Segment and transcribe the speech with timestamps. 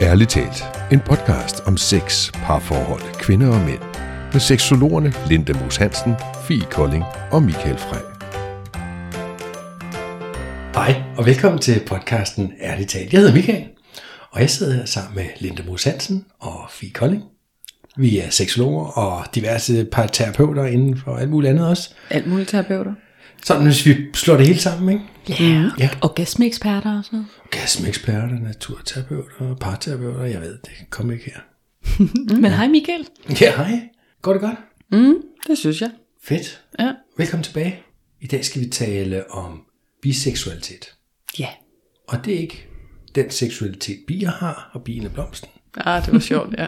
[0.00, 3.82] Ærligt talt, en podcast om sex, parforhold, kvinder og mænd.
[4.32, 6.14] Med seksologerne Linda Moos Hansen,
[6.48, 8.04] Fie Kolding og Michael Frey.
[10.74, 13.12] Hej, og velkommen til podcasten Ærligt talt.
[13.12, 13.64] Jeg hedder Michael,
[14.30, 17.22] og jeg sidder her sammen med Linda Moos Hansen og Fie Kolding.
[17.96, 21.94] Vi er seksologer og diverse terapeuter inden for alt muligt andet også.
[22.10, 22.92] Alt muligt terapeuter.
[23.42, 25.42] Sådan hvis vi slår det hele sammen, ikke?
[25.44, 25.70] Ja.
[25.78, 25.90] Ja.
[26.02, 27.28] Orgasmeeksperter og sådan noget.
[27.50, 30.90] Gasmeksperter, naturterapeuter, parterapeuter, jeg ved det.
[30.90, 31.40] Kom ikke her.
[32.42, 33.06] Men hej Michael.
[33.40, 33.80] Ja, hej.
[34.22, 34.58] Går det godt?
[34.92, 35.14] Mm,
[35.46, 35.90] det synes jeg.
[36.22, 36.62] Fedt.
[36.78, 36.92] Ja.
[37.18, 37.82] Velkommen tilbage.
[38.20, 39.62] I dag skal vi tale om
[40.02, 40.94] biseksualitet.
[41.38, 41.48] Ja.
[42.08, 42.66] Og det er ikke
[43.14, 45.48] den seksualitet, bier har, og bien er blomsten.
[45.76, 46.66] Ah, det var sjovt, ja.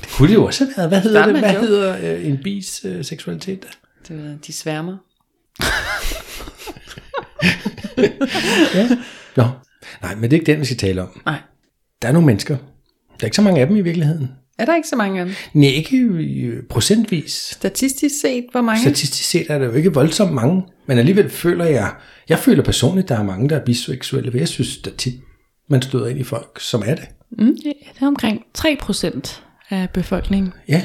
[0.00, 0.90] Det kunne det jo også have været.
[0.90, 1.38] Hvad hedder, det?
[1.38, 3.66] Hvad hedder øh, en bis øh, seksualitet?
[4.08, 4.96] Det de sværmer.
[9.36, 9.44] Nå,
[10.02, 11.20] nej, men det er ikke den, vi skal tale om.
[11.26, 11.38] Nej.
[12.02, 12.56] Der er nogle mennesker.
[12.56, 12.64] Der
[13.20, 14.30] er ikke så mange af dem i virkeligheden.
[14.58, 15.34] Er der ikke så mange af dem?
[15.54, 17.32] Nej, ikke procentvis.
[17.32, 18.80] Statistisk set, hvor mange?
[18.80, 21.94] Statistisk set er der jo ikke voldsomt mange, men alligevel føler jeg,
[22.28, 25.14] jeg føler personligt, der er mange, der er biseksuelle, for jeg synes, der tit,
[25.68, 27.04] man støder ind i folk, som er det.
[27.38, 30.52] Mm, ja, det er omkring 3% af befolkningen.
[30.68, 30.82] Ja,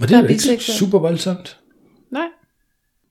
[0.00, 1.58] og det Der er er jo ikke super voldsomt.
[2.12, 2.26] Nej.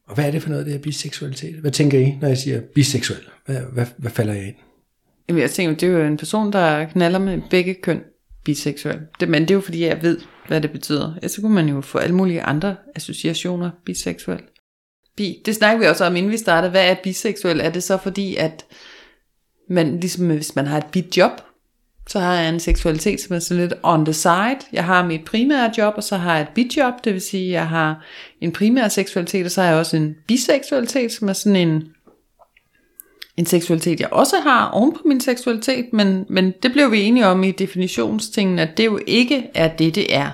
[0.10, 1.56] Og hvad er det for noget, det her biseksualitet?
[1.56, 3.20] Hvad tænker I, når jeg siger biseksuel?
[3.46, 4.56] Hvad, hvad, hvad falder jeg ind?
[5.30, 8.02] Jamen, jeg tænker, det er jo en person, der knaller med begge køn
[8.46, 9.00] biseksuel.
[9.20, 11.16] Det, men det er jo fordi, jeg ved, hvad det betyder.
[11.16, 14.40] Ellers så kunne man jo få alle mulige andre associationer biseksuel.
[15.18, 16.72] Bi, det snakker vi også om, inden vi startede.
[16.72, 17.60] Hvad er biseksuel?
[17.60, 18.66] Er det så fordi, at
[19.70, 21.32] man, ligesom hvis man har et bidjob,
[22.10, 24.60] så har jeg en seksualitet, som er sådan lidt on the side.
[24.74, 27.52] Jeg har mit primære job, og så har jeg et bidjob, det vil sige, at
[27.54, 28.06] jeg har
[28.42, 31.84] en primær seksualitet, og så har jeg også en biseksualitet, som er sådan en,
[33.38, 37.28] en seksualitet, jeg også har oven på min seksualitet, men, men det blev vi enige
[37.28, 40.30] om i definitionstingene, at det jo ikke er det, det er.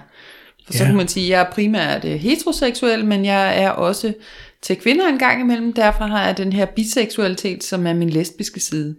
[0.65, 0.85] For så Ja.
[0.85, 4.13] kan man sige, at jeg er primært øh, heteroseksuel, men jeg er også
[4.61, 8.59] til kvinder en gang imellem, derfor har jeg den her biseksualitet, som er min lesbiske
[8.59, 8.95] side.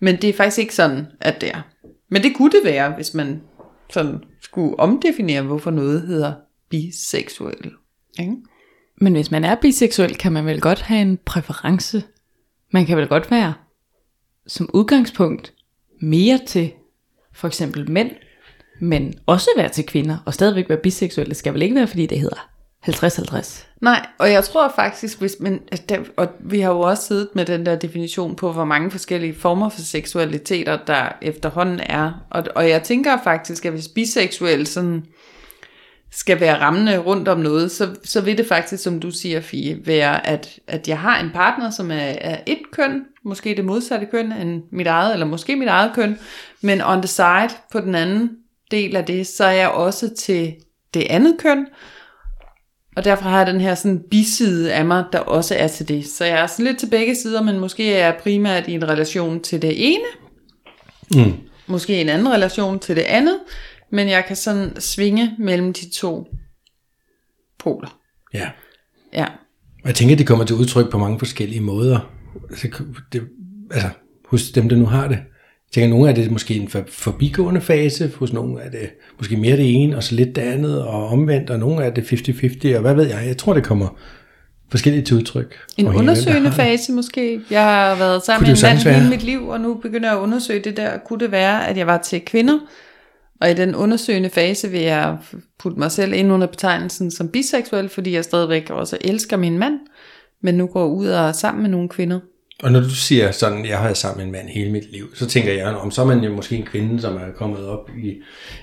[0.00, 1.62] Men det er faktisk ikke sådan, at det er.
[2.10, 3.42] Men det kunne det være, hvis man
[3.90, 6.34] sådan skulle omdefinere, hvorfor noget hedder
[6.68, 7.72] biseksuel.
[8.18, 8.36] Ikke?
[9.00, 12.04] Men hvis man er biseksuel, kan man vel godt have en præference.
[12.72, 13.54] Man kan vel godt være
[14.46, 15.54] som udgangspunkt
[16.00, 16.72] mere til
[17.32, 18.10] for eksempel mænd,
[18.80, 21.28] men også være til kvinder, og stadigvæk være biseksuel.
[21.28, 22.49] Det skal vel ikke være, fordi det hedder
[22.88, 23.66] 50-50.
[23.80, 27.46] Nej, og jeg tror faktisk, hvis man, der, og vi har jo også siddet med
[27.46, 32.12] den der definition på, hvor mange forskellige former for seksualiteter, der efterhånden er.
[32.30, 35.04] Og, og jeg tænker faktisk, at hvis biseksuel sådan
[36.10, 39.86] skal være rammende rundt om noget, så, så vil det faktisk, som du siger, Fie,
[39.86, 44.06] være, at, at jeg har en partner, som er, er et køn, måske det modsatte
[44.06, 46.18] køn end mit eget, eller måske mit eget køn,
[46.60, 48.30] men on the side på den anden
[48.70, 50.54] del af det, så er jeg også til
[50.94, 51.66] det andet køn,
[53.00, 56.06] og derfor har jeg den her sådan biside af mig, der også er til det.
[56.06, 58.88] Så jeg er sådan lidt til begge sider, men måske er jeg primært i en
[58.88, 60.04] relation til det ene.
[61.14, 61.32] Mm.
[61.66, 63.38] Måske en anden relation til det andet.
[63.92, 66.34] Men jeg kan sådan svinge mellem de to
[67.58, 67.98] poler.
[68.34, 68.50] Ja.
[69.12, 69.24] Ja.
[69.82, 72.10] Og jeg tænker, det kommer til udtryk på mange forskellige måder.
[72.50, 73.22] Altså, det,
[73.70, 73.88] altså
[74.28, 75.18] hos dem, der nu har det.
[75.70, 79.36] Jeg tænker, nogle af det måske en for- forbigående fase, hos nogle er det måske
[79.36, 82.74] mere det ene, og så lidt det andet, og omvendt, og nogle er det 50-50,
[82.74, 83.22] og hvad ved jeg.
[83.26, 83.98] Jeg tror, det kommer
[84.70, 85.56] forskelligt til udtryk.
[85.76, 87.40] En undersøgende fase måske.
[87.50, 90.22] Jeg har været sammen med en mand hele mit liv, og nu begynder jeg at
[90.22, 90.98] undersøge det der.
[90.98, 92.58] Kunne det være, at jeg var til kvinder?
[93.40, 95.16] Og i den undersøgende fase vil jeg
[95.58, 99.78] putte mig selv ind under betegnelsen som biseksuel, fordi jeg stadigvæk også elsker min mand,
[100.42, 102.20] men nu går ud og er sammen med nogle kvinder.
[102.62, 105.14] Og når du siger sådan, jeg har været sammen med en mand hele mit liv,
[105.14, 107.90] så tænker jeg, om så er man jo måske en kvinde, som er kommet op
[108.04, 108.14] i,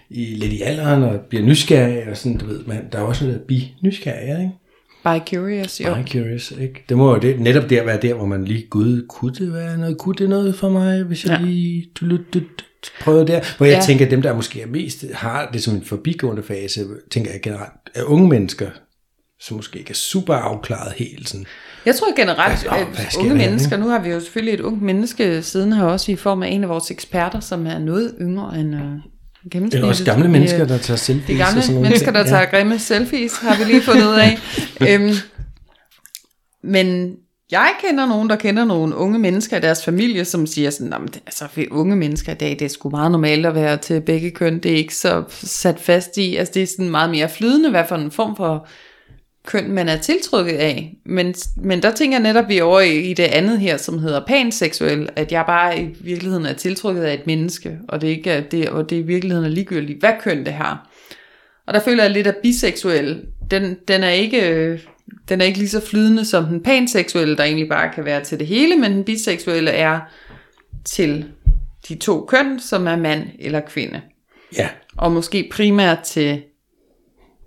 [0.09, 3.25] i lidt i alderen, og bliver nysgerrig, og sådan, du ved, man, der er også
[3.25, 4.51] noget bi-nysgerrig, ikke?
[5.03, 5.89] By curious, jo.
[5.89, 6.83] Meget curious, ikke?
[6.89, 9.77] Det må jo det, netop der være der, hvor man lige, gud, kunne det være
[9.77, 11.45] noget, kunne det noget for mig, hvis jeg Ja.
[11.45, 12.43] lige du, du, du, du,
[13.01, 13.41] prøvede der?
[13.57, 13.81] Hvor jeg Ja.
[13.85, 17.41] tænker, at dem, der måske er mest, har det som en forbigående fase, tænker jeg
[17.41, 18.69] generelt, er unge mennesker,
[19.39, 21.45] som måske ikke er super afklaret helt sådan.
[21.87, 24.81] Jeg tror generelt, Hvad- at hvad unge mennesker, nu har vi jo selvfølgelig et ungt
[24.81, 28.59] menneske siden her også i form af en af vores eksperter, som er noget yngre
[28.59, 29.73] end øh, gennemsnittet.
[29.73, 32.45] Eller også gamle mennesker, der tager selfies De og gamle sådan nogle mennesker, der tager
[32.45, 34.37] grimme selfies, har vi lige fundet ud af.
[34.89, 35.13] øhm,
[36.63, 37.15] men
[37.51, 40.97] jeg kender nogen, der kender nogle unge mennesker i deres familie, som siger sådan, "Nå,
[40.97, 43.77] men det- altså for unge mennesker i dag, det er sgu meget normalt at være
[43.77, 47.09] til begge køn, det er ikke så sat fast i, altså det er sådan meget
[47.09, 48.67] mere flydende, hvad for en form for
[49.47, 50.95] køn, man er tiltrukket af.
[51.05, 53.99] Men, men der tænker jeg netop, vi er over i, i det andet her, som
[53.99, 58.31] hedder panseksuel, at jeg bare i virkeligheden er tiltrukket af et menneske, og det, ikke
[58.31, 60.89] er det, og det i virkeligheden er ligegyldigt, hvad køn det har.
[61.67, 64.79] Og der føler jeg lidt, at biseksuel, den, den, er ikke, øh,
[65.29, 68.39] den er ikke lige så flydende som den panseksuelle, der egentlig bare kan være til
[68.39, 69.99] det hele, men den biseksuelle er
[70.85, 71.25] til
[71.89, 74.01] de to køn, som er mand eller kvinde.
[74.57, 76.41] Ja, Og måske primært til,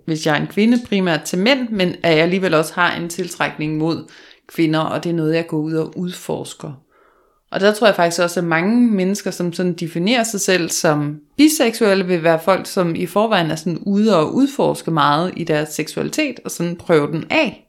[0.05, 3.09] hvis jeg er en kvinde, primært til mænd, men at jeg alligevel også har en
[3.09, 4.07] tiltrækning mod
[4.47, 6.71] kvinder, og det er noget, jeg går ud og udforsker.
[7.51, 11.19] Og der tror jeg faktisk også, at mange mennesker, som sådan definerer sig selv som
[11.37, 15.69] biseksuelle, vil være folk, som i forvejen er sådan ude og udforske meget i deres
[15.69, 17.67] seksualitet, og sådan prøve den af.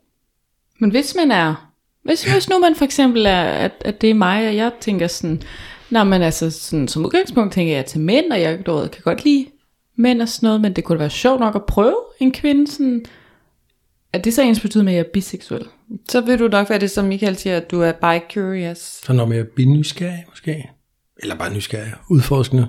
[0.80, 4.14] Men hvis man er, hvis, hvis nu man for eksempel er, at, at det er
[4.14, 5.42] mig, og jeg tænker sådan,
[5.92, 9.02] Nå, men altså sådan, som udgangspunkt tænker jeg til mænd, og jeg du ved, kan
[9.02, 9.46] godt lide
[10.02, 12.70] mænd og sådan noget, men det kunne da være sjovt nok at prøve en kvinde
[12.70, 13.04] sådan,
[14.12, 15.66] er det så ens betyder med, at jeg er biseksuel?
[16.08, 19.06] Så vil du nok være det, som Michael siger, at du er bi-curious.
[19.06, 20.70] så når man er binysgerrig måske.
[21.22, 22.68] Eller bare nysgerrig, udforskende.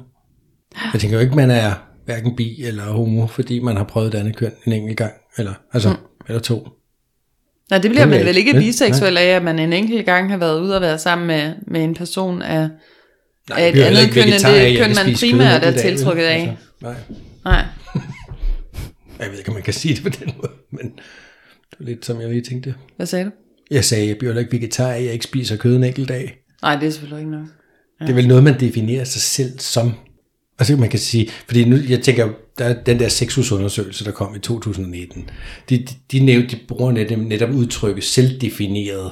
[0.93, 1.73] Jeg tænker jo ikke, man er
[2.05, 5.13] hverken bi eller homo, fordi man har prøvet det andet køn en enkelt gang.
[5.37, 5.95] Eller, altså, mm.
[6.27, 6.67] eller to.
[7.69, 8.53] Nej, det bliver man vel ikke.
[8.53, 11.83] biseksuel af, at man en enkelt gang har været ude og være sammen med, med
[11.83, 12.69] en person af,
[13.49, 16.39] Nej, et heller andet køn, end det jeg køn, kan man primært er tiltrukket af.
[16.39, 16.95] Altså, nej,
[17.45, 17.65] Nej.
[19.19, 20.85] jeg ved ikke, om man kan sige det på den måde, men
[21.69, 22.75] det var lidt som jeg lige tænkte.
[22.95, 23.31] Hvad sagde du?
[23.71, 26.37] Jeg sagde, jeg bliver ikke vegetar jeg ikke spiser kød en enkelt dag.
[26.61, 27.47] Nej, det er selvfølgelig ikke noget.
[28.01, 28.05] Ja.
[28.05, 29.93] Det er vel noget, man definerer sig selv som.
[30.59, 34.35] Altså man kan sige, fordi nu, jeg tænker, der er den der sexusundersøgelse, der kom
[34.35, 35.29] i 2019.
[35.69, 39.11] De, de, de, nævnte, de bruger netop, netop udtrykket selvdefineret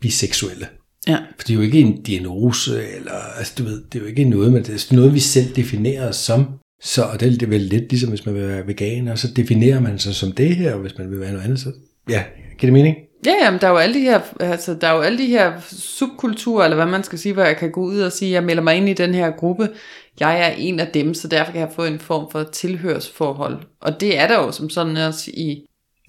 [0.00, 0.66] biseksuelle.
[1.08, 1.16] Ja.
[1.38, 4.24] For det er jo ikke en diagnose, eller, altså du ved, det er jo ikke
[4.24, 6.46] noget, men det er noget, vi selv definerer os som.
[6.82, 9.98] Så og det er vel lidt ligesom, hvis man vil være veganer, så definerer man
[9.98, 11.72] sig som det her, og hvis man vil være noget andet, så
[12.08, 12.22] ja,
[12.58, 12.96] giver det mening?
[13.26, 15.52] Ja, jamen, der er jo alle de her, altså, der er jo alle de her
[15.70, 18.62] subkulturer, eller hvad man skal sige, hvor jeg kan gå ud og sige, jeg melder
[18.62, 19.68] mig ind i den her gruppe,
[20.20, 23.58] jeg er en af dem, så derfor kan jeg få en form for tilhørsforhold.
[23.80, 25.66] Og det er der jo som sådan også i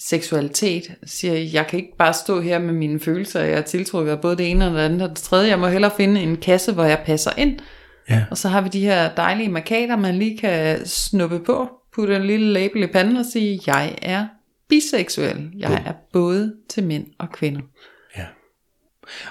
[0.08, 0.92] seksualitet.
[1.06, 4.38] Siger, jeg kan ikke bare stå her med mine følelser, jeg er tiltrukket af både
[4.38, 5.50] det ene og det andet og det tredje.
[5.50, 7.60] Jeg må hellere finde en kasse, hvor jeg passer ind.
[8.10, 8.24] Ja.
[8.32, 12.26] Og så har vi de her dejlige markader, man lige kan snuppe på, putte en
[12.26, 14.28] lille label i panden og sige, jeg er
[14.70, 15.52] biseksuel.
[15.58, 17.62] Jeg er både til mænd og kvinder.
[18.18, 18.26] Ja.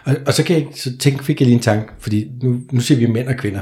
[0.04, 2.80] Og, og så, kan jeg, så tænk, fik jeg lige en tanke, fordi nu, nu
[2.80, 3.60] siger vi mænd og kvinder.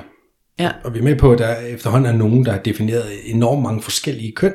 [0.58, 0.70] Ja.
[0.84, 3.82] Og vi er med på, at der efterhånden er nogen, der har defineret enormt mange
[3.82, 4.54] forskellige køn.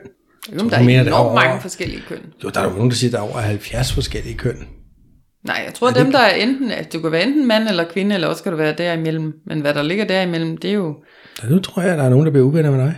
[0.49, 2.19] Jamen, Så der er enormt er over- mange forskellige køn.
[2.43, 4.57] Jo, der er jo nogen, der siger, der er over 70 forskellige køn.
[5.47, 7.83] Nej, jeg tror, at dem, der er enten, at du kan være enten mand eller
[7.89, 9.33] kvinde, eller også kan du være derimellem.
[9.47, 10.95] Men hvad der ligger derimellem, det er jo,
[11.39, 12.95] Så nu tror jeg, at der er nogen, der bliver uvenner med dig.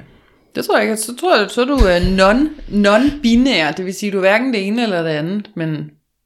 [0.55, 0.97] det tror jeg ikke.
[0.97, 2.49] Så tror jeg, så er du er non,
[2.85, 5.79] non-binær, det vil sige, du er hverken det ene eller det andet, men hvad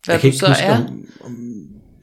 [0.08, 0.78] jeg kan du ikke så huske, er.
[0.78, 1.36] om, om,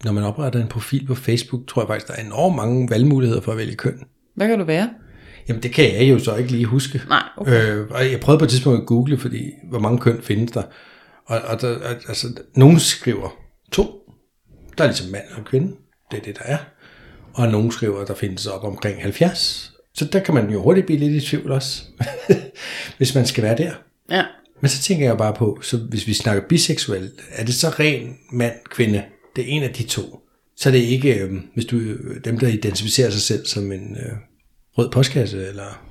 [0.04, 3.40] når man opretter en profil på Facebook, tror jeg faktisk, der er enormt mange valgmuligheder
[3.40, 3.98] for at vælge køn.
[4.36, 4.88] Hvad kan du være?
[5.48, 7.02] Jamen, det kan jeg jo så ikke lige huske.
[7.08, 7.74] Nej, okay.
[7.74, 10.62] Øh, og jeg prøvede på et tidspunkt at google, fordi hvor mange køn findes der.
[11.26, 11.78] Og, og der,
[12.08, 13.36] altså, nogen skriver
[13.72, 13.90] to.
[14.78, 15.72] Der er ligesom mand og kvinde.
[16.10, 16.58] Det er det, der er.
[17.34, 19.72] Og nogen skriver, der findes op omkring 70.
[19.94, 21.82] Så der kan man jo hurtigt blive lidt i tvivl også,
[22.98, 23.72] hvis man skal være der.
[24.10, 24.24] Ja.
[24.60, 28.16] Men så tænker jeg bare på, så hvis vi snakker biseksuel, er det så ren
[28.32, 29.04] mand, kvinde?
[29.36, 30.20] Det er en af de to.
[30.56, 33.96] Så er det ikke, øh, hvis du øh, dem, der identificerer sig selv som en
[33.96, 34.12] øh,
[34.78, 35.82] rød postkasse, eller...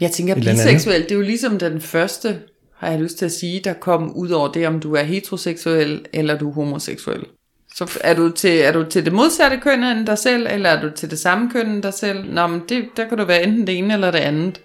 [0.00, 2.38] Jeg tænker, Et biseksuel, det er jo ligesom den første,
[2.76, 6.06] har jeg lyst til at sige, der kom ud over det, om du er heteroseksuel,
[6.12, 7.24] eller du er homoseksuel.
[7.74, 10.82] Så er du, til, er du til det modsatte køn end dig selv, eller er
[10.82, 12.34] du til det samme køn end dig selv?
[12.34, 14.60] Nå, men det, der kan du være enten det ene eller det andet.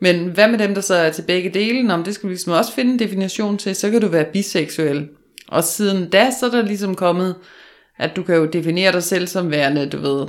[0.00, 1.82] Men hvad med dem, der så er til begge dele?
[1.82, 3.74] Nå, men det skal vi ligesom også finde en definition til.
[3.74, 5.08] Så kan du være biseksuel.
[5.48, 7.34] Og siden da, så er der ligesom kommet,
[7.98, 10.26] at du kan jo definere dig selv som værende, du ved,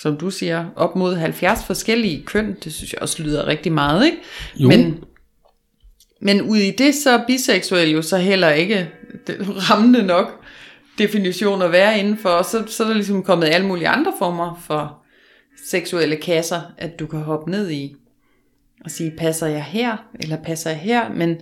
[0.00, 2.56] som du siger, op mod 70 forskellige køn.
[2.64, 4.18] Det synes jeg også lyder rigtig meget, ikke?
[4.56, 4.68] Jo.
[4.68, 5.04] Men,
[6.20, 8.90] men ud i det, så er biseksuel jo så heller ikke
[9.70, 10.44] rammende nok
[10.98, 12.28] definition at være indenfor.
[12.28, 15.02] Og så, så er der ligesom kommet alle mulige andre former for
[15.66, 17.96] seksuelle kasser, at du kan hoppe ned i
[18.84, 21.36] og sige, passer jeg her, eller passer jeg her, men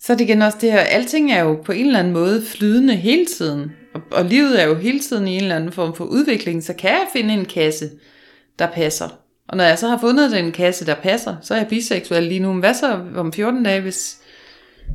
[0.00, 2.42] så er det igen også det her, alting er jo på en eller anden måde
[2.42, 5.94] flydende hele tiden, og, og livet er jo hele tiden i en eller anden form
[5.94, 7.90] for udvikling, så kan jeg finde en kasse,
[8.58, 9.08] der passer.
[9.48, 12.40] Og når jeg så har fundet den kasse, der passer, så er jeg biseksuel lige
[12.40, 12.52] nu.
[12.52, 14.16] Men hvad så om 14 dage, hvis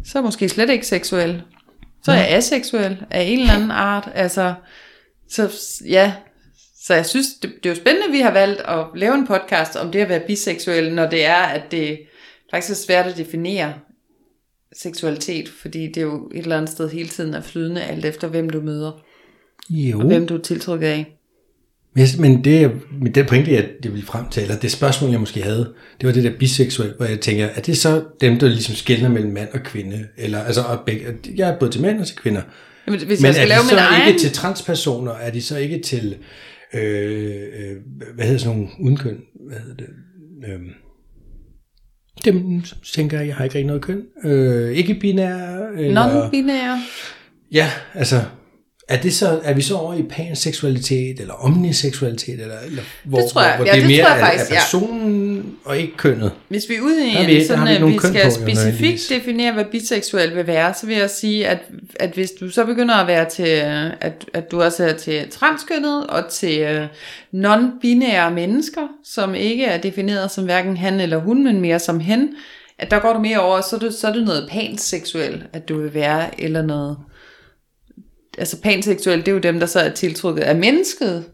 [0.06, 1.44] så er jeg måske slet ikke seksuel?
[2.04, 4.10] Så er jeg aseksuel af en eller anden art.
[4.16, 4.54] Altså,
[5.30, 5.50] så
[5.86, 6.14] ja,
[6.82, 9.28] så jeg synes, det, det er jo spændende, at vi har valgt at lave en
[9.28, 12.00] podcast om det at være biseksuel, når det er, at det
[12.52, 13.74] faktisk er svært at definere,
[14.74, 18.28] seksualitet, fordi det er jo et eller andet sted hele tiden er flydende, alt efter
[18.28, 18.92] hvem du møder,
[19.70, 20.00] Jo.
[20.00, 21.16] og hvem du er tiltrukket af.
[21.96, 22.72] Men, jeg- men det,
[23.02, 26.08] men den pointe, jeg, jeg ville frem til, eller det spørgsmål, jeg måske havde, det
[26.08, 29.32] var det der biseksuel, hvor jeg tænker, er det så dem, der ligesom skældner mellem
[29.32, 30.08] mand og kvinde?
[30.18, 32.42] Eller, altså, og begge, jeg er både til mænd og til kvinder.
[32.88, 34.08] Jamen, hvis Men jeg skal er lave de så egen...
[34.08, 35.12] ikke til transpersoner?
[35.12, 36.18] Er de så ikke til,
[36.74, 36.82] øh,
[37.34, 37.76] øh,
[38.16, 39.18] hvad hedder sådan nogle udenkøn?
[39.50, 39.88] Hvad hedder det?
[40.48, 40.60] Øh,
[42.26, 44.04] dem tænker, jeg, jeg har ikke rigtig noget køn.
[44.24, 45.76] Øh, ikke binære.
[45.78, 46.78] Eller, Non-binære.
[47.52, 48.22] Ja, altså,
[48.90, 53.42] er, det så, er vi så over i panseksualitet, eller omniseksualitet, eller, eller hvor, tror
[53.42, 53.56] jeg.
[53.56, 54.60] hvor Ja, det er det mere tror jeg er, faktisk, er ja.
[54.62, 56.32] personen og ikke kønnet?
[56.48, 59.54] Hvis vi er ude i Der vi- sådan, vi at vi køn skal specifikt definere,
[59.54, 61.58] hvad biseksuel vil være, så vil jeg sige, at,
[62.00, 63.48] at hvis du så begynder at være til,
[64.02, 66.88] at, at du også er til transkønnet og til øh,
[67.36, 72.30] non-binære mennesker, som ikke er defineret som hverken han eller hun, men mere som hen,
[72.80, 75.70] at der går du mere over, så er det, så er det noget panseksuel, at
[75.70, 76.98] du vil være, eller noget,
[78.40, 81.26] altså panseksuel, det er jo dem, der så er tiltrukket af mennesket,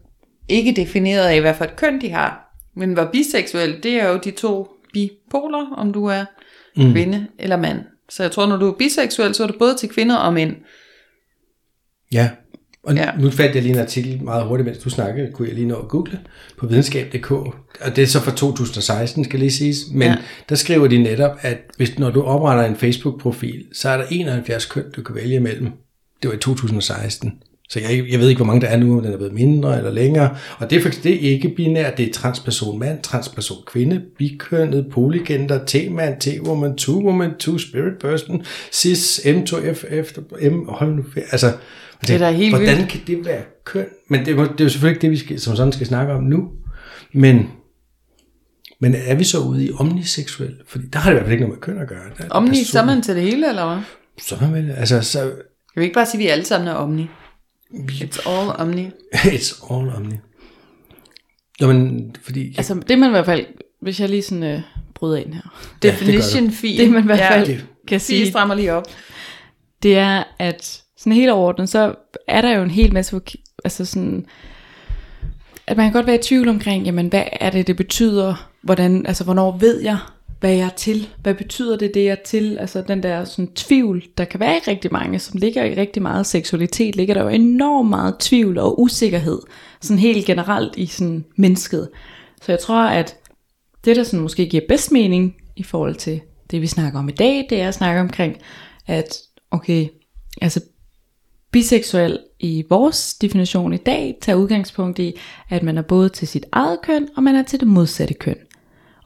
[0.48, 2.58] ikke defineret af, hvad for et køn de har.
[2.76, 6.24] Men hvor biseksuel, det er jo de to bipoler, om du er
[6.76, 6.92] mm.
[6.92, 7.78] kvinde eller mand.
[8.08, 10.56] Så jeg tror, når du er biseksuel, så er du både til kvinder og mænd.
[12.12, 12.30] Ja,
[12.82, 13.10] og Ja.
[13.18, 15.74] nu fandt jeg lige en artikel meget hurtigt, mens du snakkede, kunne jeg lige nå
[15.76, 16.20] at google
[16.58, 20.16] på videnskab.dk, og det er så fra 2016, skal lige siges, men ja.
[20.48, 24.66] der skriver de netop, at hvis, når du opretter en Facebook-profil, så er der 71
[24.66, 25.72] køn, du kan vælge imellem.
[26.26, 27.32] Det var i 2016.
[27.68, 29.78] Så jeg, jeg ved ikke, hvor mange der er nu, om den er blevet mindre
[29.78, 30.36] eller længere.
[30.58, 31.96] Og det er faktisk det er ikke binært.
[31.98, 40.20] Det er transperson mand, transperson kvinde, bikønnet, polygender, T-man, T-woman, two-woman, two-spirit person, cis, M2FF,
[40.50, 41.52] M, hold nu Altså,
[42.00, 42.90] Det er da helt hvordan vildt.
[42.90, 43.86] kan det være køn?
[44.08, 45.86] Men det, er jo- det er jo selvfølgelig ikke det, vi skal, som sådan skal
[45.86, 46.48] snakke om nu.
[47.12, 47.46] Men,
[48.80, 50.54] men er vi så ude i omniseksuel?
[50.68, 51.98] Fordi der har det i hvert fald ikke noget med køn at gøre.
[52.18, 53.82] Der er Omni, person- så man til det hele, eller hvad?
[54.22, 55.30] Så er man vel, altså, så,
[55.76, 57.06] Kan vi ikke bare sige, at vi alle sammen er omni?
[57.74, 58.90] It's all omni.
[59.14, 60.14] it's all omni.
[61.60, 63.46] Nå, men, fordi, altså, Altså det man i hvert fald,
[63.82, 64.60] hvis jeg lige sådan øh,
[64.94, 65.40] bryder ind her,
[65.84, 66.78] Ja, det Definition fee.
[66.78, 68.84] det man i hvert fald Ja, ja, kan Fie sige, strammer lige op.
[69.82, 71.94] det er, at sådan helt overordnet, så
[72.28, 73.20] er der jo en hel masse,
[73.64, 74.26] altså sådan,
[75.66, 79.06] at man kan godt være i tvivl omkring, jamen hvad er det, det betyder, hvordan,
[79.06, 79.98] altså hvornår ved jeg,
[80.40, 83.52] hvad jeg er til, hvad betyder det, det jeg er til, altså den der sådan
[83.54, 87.22] tvivl, der kan være i rigtig mange, som ligger i rigtig meget seksualitet, ligger der
[87.22, 89.38] jo enormt meget tvivl og usikkerhed,
[89.80, 91.88] sådan helt generelt i sådan mennesket.
[92.42, 93.16] Så jeg tror, at
[93.84, 97.12] det, der sådan måske giver bedst mening i forhold til det, vi snakker om i
[97.12, 98.36] dag, det er at snakke omkring,
[98.86, 99.18] at
[99.50, 99.86] okay,
[100.40, 100.60] altså
[101.52, 106.46] biseksuel i vores definition i dag tager udgangspunkt i, at man er både til sit
[106.52, 108.36] eget køn, og man er til det modsatte køn.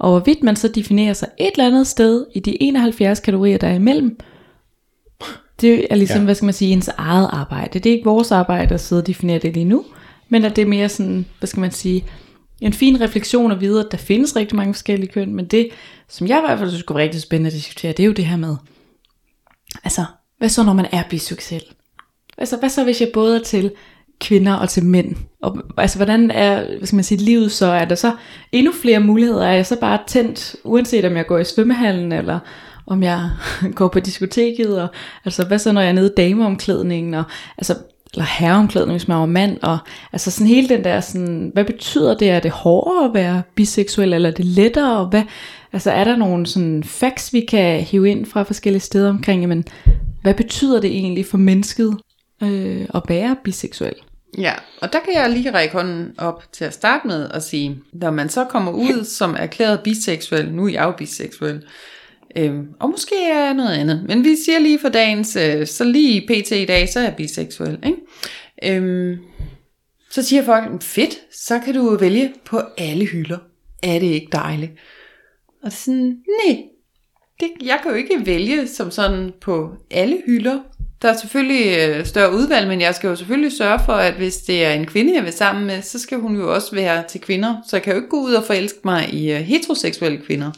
[0.01, 3.69] Og hvorvidt man så definerer sig et eller andet sted i de 71 kategorier, der
[3.69, 4.19] er imellem,
[5.61, 6.25] det er ligesom, ja.
[6.25, 7.79] Hvad skal man sige, ens eget arbejde.
[7.79, 9.85] Det er ikke vores arbejde at sidde og definere det lige nu,
[10.29, 12.05] men at det er mere sådan, hvad skal man sige,
[12.61, 15.69] en fin refleksion at vide, at der findes rigtig mange forskellige køn, men det,
[16.09, 18.13] som jeg i hvert fald synes kunne være rigtig spændende at diskutere, det er jo
[18.13, 18.57] det her med,
[19.85, 20.05] altså,
[20.39, 21.63] hvad så når man er biseksuel?
[22.39, 23.73] Altså, hvad så hvis jeg både er til
[24.21, 25.17] kvinder og til mænd?
[25.43, 27.67] Og, altså, hvordan er, hvad skal man sige, livet så?
[27.67, 28.13] Er der så
[28.53, 29.47] endnu flere muligheder?
[29.47, 32.39] Er jeg så bare tændt, uanset om jeg går i svømmehallen, eller
[32.87, 33.31] om jeg
[33.79, 34.83] går på diskoteket?
[34.83, 34.89] Og,
[35.25, 37.15] altså, hvad så når jeg er nede i dameomklædningen?
[37.15, 37.25] Og,
[37.59, 37.75] altså,
[38.13, 39.79] eller herreomklædning, hvis man er mand, og
[40.13, 44.13] altså sådan hele den der sådan, hvad betyder det, er det hårdere at være biseksuel,
[44.13, 45.23] eller er det lettere, og hvad,
[45.73, 49.65] altså er der nogle sådan facts, vi kan hive ind fra forskellige steder omkring, men
[50.23, 51.97] hvad betyder det egentlig for mennesket
[52.43, 53.95] øh, at være biseksuel?
[54.39, 57.83] Ja, og der kan jeg lige række hånden op til at starte med og sige,
[57.93, 61.63] når man så kommer ud som erklæret biseksuel, nu er jeg jo biseksuel,
[62.37, 65.85] øhm, og måske er jeg noget andet, men vi siger lige for dagens, øh, så
[65.85, 68.77] lige pt i dag, så er jeg biseksuel, ikke?
[68.77, 69.19] Øhm,
[70.11, 73.39] så siger folk, fedt, så kan du vælge på alle hylder.
[73.83, 74.73] Er det ikke dejligt?
[75.63, 76.63] Og sådan, nej,
[77.41, 80.59] det, jeg kan jo ikke vælge som sådan på alle hylder.
[81.03, 84.37] Der er selvfølgelig øh, større udvalg, men jeg skal jo selvfølgelig sørge for, at hvis
[84.37, 87.21] det er en kvinde, jeg vil sammen med, så skal hun jo også være til
[87.21, 87.57] kvinder.
[87.67, 90.53] Så jeg kan jo ikke gå ud og forelske mig i øh, heteroseksuelle kvinder,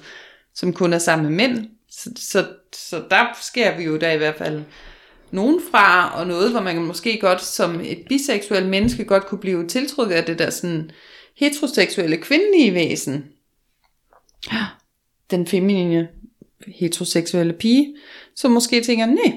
[0.55, 1.69] som kun er sammen med mænd.
[1.91, 4.63] Så, så, så der sker vi jo der i hvert fald
[5.31, 9.67] nogen fra, og noget, hvor man måske godt som et biseksuelt menneske godt kunne blive
[9.67, 10.91] tiltrukket af det der sådan
[11.37, 13.25] heteroseksuelle kvindelige væsen.
[15.31, 16.09] Den feminine
[16.67, 17.97] heteroseksuelle pige,
[18.37, 19.33] som måske tænker, nej,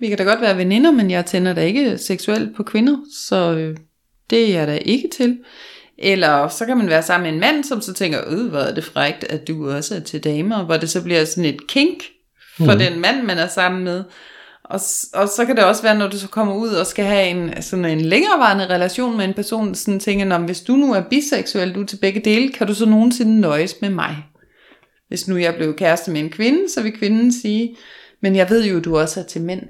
[0.00, 3.52] vi kan da godt være veninder, men jeg tænder da ikke seksuelt på kvinder, så
[3.52, 3.76] øh,
[4.30, 5.38] det er jeg da ikke til.
[5.98, 8.74] Eller så kan man være sammen med en mand, som så tænker, øh, hvor er
[8.74, 12.02] det frægt, at du også er til damer, hvor det så bliver sådan et kink
[12.56, 12.78] for mm.
[12.78, 14.04] den mand, man er sammen med.
[14.64, 14.80] Og,
[15.14, 17.62] og så kan det også være, når du så kommer ud og skal have en,
[17.62, 21.74] sådan en længerevarende relation med en person, sådan tænker, "Nå, hvis du nu er biseksuel,
[21.74, 24.16] du er til begge dele, kan du så nogensinde nøjes med mig?
[25.08, 27.76] Hvis nu jeg blev kæreste med en kvinde, så vil kvinden sige,
[28.22, 29.62] men jeg ved jo, du også er til mænd.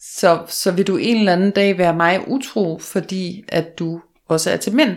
[0.00, 4.50] Så, så vil du en eller anden dag være mig utro, fordi at du også
[4.50, 4.96] er til mænd.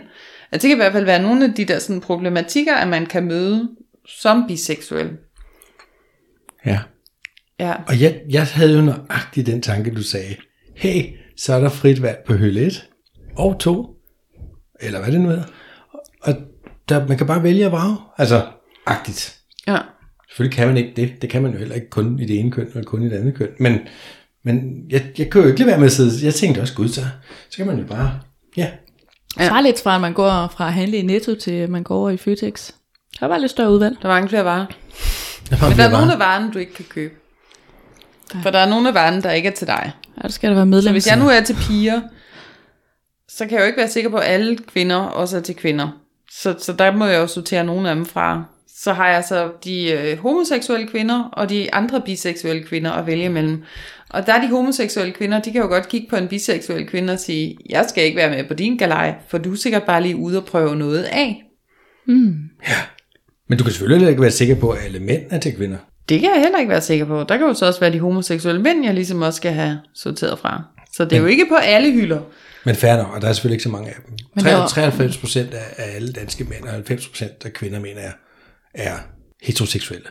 [0.50, 3.06] At det kan i hvert fald være nogle af de der sådan problematikker, at man
[3.06, 3.68] kan møde
[4.06, 5.10] som biseksuel.
[6.66, 6.80] Ja.
[7.60, 7.74] Ja.
[7.88, 10.36] Og jeg, jeg havde jo nøjagtigt den tanke, du sagde.
[10.76, 11.04] Hey,
[11.36, 12.88] så er der frit valg på hylde 1
[13.36, 13.96] og 2.
[14.80, 15.44] Eller hvad det nu hedder.
[16.20, 16.34] Og
[16.88, 17.96] der, man kan bare vælge at vrage.
[18.18, 18.46] Altså,
[18.86, 19.38] agtigt.
[19.66, 19.78] ja.
[20.28, 21.22] Selvfølgelig kan man ikke det.
[21.22, 23.16] Det kan man jo heller ikke kun i det ene køn, eller kun i det
[23.16, 23.48] andet køn.
[23.58, 23.78] Men,
[24.44, 26.26] men jeg, jeg kan jo ikke lade være med at sidde.
[26.26, 27.00] Jeg tænkte også, gud, så,
[27.50, 28.20] så kan man jo bare...
[28.56, 28.70] Ja,
[29.38, 29.60] Ja.
[29.60, 32.10] Lidt fra, at man går fra at handle i Netto til at man går over
[32.10, 32.70] i Føtex.
[33.20, 33.96] Der var lidt større udvalg.
[34.02, 34.66] Der er mange flere varer.
[35.50, 37.14] der Men der er nogle af varerne, du ikke kan købe.
[38.42, 39.92] For der er nogle af varerne, der ikke er til dig.
[40.16, 40.82] Ja, der skal der være medlem.
[40.82, 42.00] Så hvis jeg nu er til piger,
[43.28, 45.88] så kan jeg jo ikke være sikker på, at alle kvinder også er til kvinder.
[46.30, 48.44] Så, så der må jeg jo sortere nogle af dem fra.
[48.84, 53.24] Så har jeg så de øh, homoseksuelle kvinder og de andre biseksuelle kvinder at vælge
[53.24, 53.62] imellem.
[54.10, 57.12] Og der er de homoseksuelle kvinder, de kan jo godt kigge på en biseksuel kvinde
[57.12, 60.02] og sige, jeg skal ikke være med på din galej, for du er sikkert bare
[60.02, 61.42] lige ude og prøve noget af.
[63.48, 65.76] Men du kan selvfølgelig ikke være sikker på, at alle mænd er til kvinder.
[66.08, 67.24] Det kan jeg heller ikke være sikker på.
[67.28, 70.38] Der kan jo så også være de homoseksuelle mænd, jeg ligesom også skal have sorteret
[70.38, 70.62] fra.
[70.92, 72.20] Så det er jo ikke på alle hylder.
[72.64, 74.14] Men fair nok, og der er selvfølgelig ikke så mange af dem.
[74.34, 77.80] Men der var- 93 procent af, af alle danske mænd, og 90 procent af kvinder,
[77.80, 78.12] mener jeg,
[78.74, 78.98] er
[79.42, 80.08] heteroseksuelle.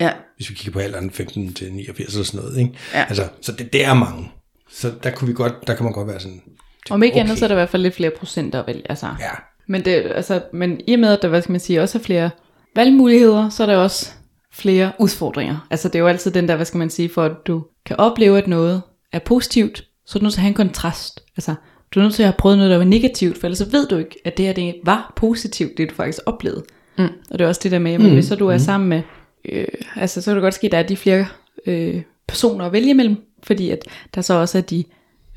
[0.00, 2.58] Ja, Hvis vi kigger på alderen 15 til 89 eller sådan noget.
[2.58, 2.72] Ikke?
[2.94, 3.04] Ja.
[3.08, 4.32] Altså, så det, det er mange.
[4.70, 6.42] Så der, kunne vi godt, der kan man godt være sådan...
[6.90, 7.20] Om ikke okay.
[7.20, 8.82] andet, så er der i hvert fald lidt flere procenter at vælge.
[8.90, 9.06] Altså.
[9.06, 9.30] Ja,
[9.66, 12.02] Men, det, altså, men i og med, at der hvad skal man sige, også er
[12.02, 12.30] flere
[12.76, 14.12] valgmuligheder, så er der også
[14.52, 15.66] flere udfordringer.
[15.70, 17.96] Altså det er jo altid den der, hvad skal man sige, for at du kan
[17.96, 18.82] opleve, at noget
[19.12, 21.20] er positivt, så er du nødt til at have en kontrast.
[21.36, 21.54] Altså
[21.94, 23.88] du er nødt til at have prøvet noget, der var negativt, for ellers så ved
[23.88, 26.64] du ikke, at det her det var positivt, det du faktisk oplevede.
[26.98, 27.08] Mm.
[27.30, 28.12] Og det er også det der med, at mm.
[28.12, 29.02] hvis så du er sammen med,
[29.44, 31.26] øh, altså så kan det godt ske, at der er de flere
[31.66, 33.78] øh, personer at vælge imellem, fordi at
[34.14, 34.84] der så også er de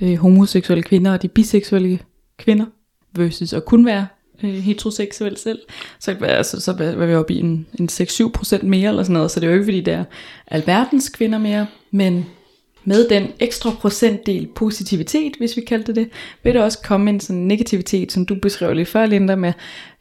[0.01, 1.99] øh, homoseksuelle kvinder og de biseksuelle
[2.37, 2.65] kvinder,
[3.15, 4.07] versus at kun være
[4.43, 5.59] øh, heteroseksuel selv,
[5.99, 8.89] så, kan det være, altså, så var vi oppe i en, en 6-7 procent mere
[8.89, 10.03] eller sådan noget, så det er jo ikke fordi, der er
[10.47, 12.25] alverdens kvinder mere, men
[12.85, 16.09] med den ekstra procentdel positivitet, hvis vi kaldte det,
[16.43, 19.53] vil der også komme en sådan negativitet, som du beskrev lige før, Linda, med,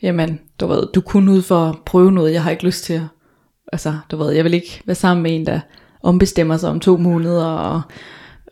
[0.02, 2.92] jamen, du ved, du kunne ud for at prøve noget, jeg har ikke lyst til
[2.92, 3.02] at,
[3.72, 5.60] altså, du ved, jeg vil ikke være sammen med en, der
[6.02, 7.82] ombestemmer sig om to måneder, og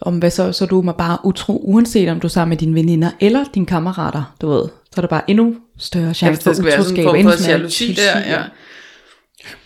[0.00, 2.74] om hvad så, så du mig bare utro, uanset om du er sammen med dine
[2.74, 6.44] veninder eller dine kammerater, du ved, så er der bare endnu større ja chance hvis
[6.44, 8.18] der for skal være sådan en utroskab, form for jalousi der.
[8.18, 8.42] Ja.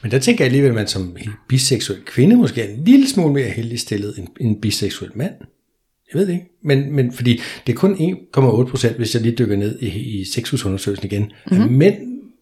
[0.02, 1.16] Men der tænker jeg alligevel, at man som
[1.48, 5.32] biseksuel kvinde måske er en lille smule mere heldig stillet end en biseksuel mand.
[6.12, 6.46] Jeg ved det ikke.
[6.64, 7.94] Men, men fordi det er kun
[8.36, 11.72] 1,8 procent, hvis jeg lige dykker ned i, i sexusundersøgelsen igen, mm-hmm.
[11.72, 11.96] mænd,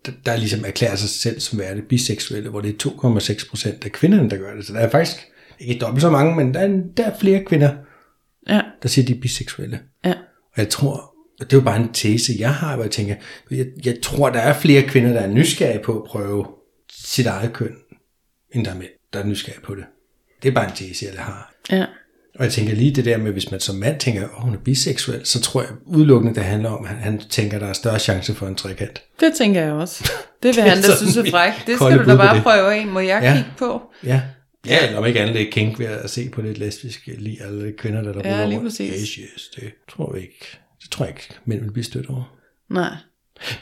[0.07, 3.93] der, der ligesom erklærer sig selv som værende biseksuelle, hvor det er 2,6 procent af
[3.93, 4.67] kvinderne, der gør det.
[4.67, 5.17] Så der er faktisk
[5.61, 7.71] ikke dobbelt så mange, men der er, der er flere kvinder,
[8.49, 8.61] Ja.
[8.83, 9.81] der siger, de er biseksuelle.
[10.05, 10.13] Ja.
[10.53, 13.15] Og jeg tror, og det er jo bare en tese, jeg har, hvor jeg tænker,
[13.51, 16.47] jeg, jeg tror, der er flere kvinder, der er nysgerrige på at prøve
[17.09, 17.75] sit eget køn,
[18.55, 19.85] end der er mænd, der er nysgerrige på det.
[20.43, 21.55] Det er bare en tese, jeg har.
[21.71, 21.87] ja.
[22.39, 24.55] Og jeg tænker lige det der med, hvis man som mand tænker, at oh, hun
[24.55, 27.73] er biseksuel, så tror jeg udelukkende, det handler om, at han, tænker, at der er
[27.73, 29.03] større chance for en trekant.
[29.21, 30.13] Det tænker jeg også.
[30.43, 31.63] Det vil Det han da synes er mit frækt.
[31.67, 32.87] Det skal du da bare prøve af.
[32.87, 33.33] Må jeg Ja.
[33.35, 33.83] kigge på?
[34.05, 34.23] Ja.
[34.67, 37.43] Ja, eller om ikke andet, det er kink ved at se på lidt lesbiske lige
[37.43, 39.01] alle lidt kvinder, der, der Ja, lige præcis.
[39.01, 40.59] Yes, yes, det tror jeg ikke.
[40.83, 42.37] Det tror jeg ikke, mænd vil blive stødt over.
[42.71, 42.91] Nej.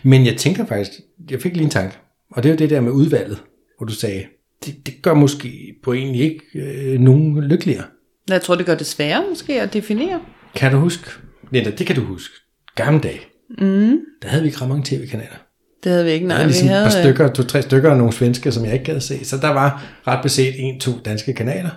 [0.02, 0.90] Men jeg tænker faktisk,
[1.30, 1.96] jeg fik lige en tanke,
[2.30, 3.38] og det er jo det der med udvalget,
[3.78, 4.24] hvor du sagde,
[4.64, 7.84] det, det gør måske på egentlig ikke øh, nogen lykkeligere.
[8.28, 10.20] Jeg tror, det gør det sværere måske at definere.
[10.54, 11.10] Kan du huske,
[11.50, 12.34] Linda, det kan du huske,
[12.74, 13.20] gamle dage,
[13.58, 13.98] Mm.
[14.22, 15.36] der havde vi ikke ret mange tv-kanaler.
[15.84, 16.28] Det havde vi ikke.
[16.28, 16.86] Der Nej, vi ligesom havde...
[16.86, 19.24] et par øh, stykker, to-tre stykker og nogle svenske, som jeg ikke gad se.
[19.24, 21.70] Så der var ret beset en, to danske kanaler.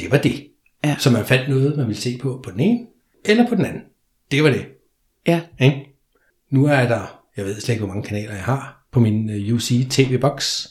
[0.00, 0.46] Det var det.
[0.84, 0.96] Ja.
[0.98, 2.86] Så man fandt noget, man ville se på på den ene,
[3.24, 3.82] eller på den anden.
[4.30, 4.66] Det var det.
[5.26, 5.40] Ja.
[5.60, 5.96] Ikke?
[6.50, 9.54] Nu er der, jeg ved slet ikke, hvor mange kanaler jeg har på min øh,
[9.54, 10.66] UC TV-box.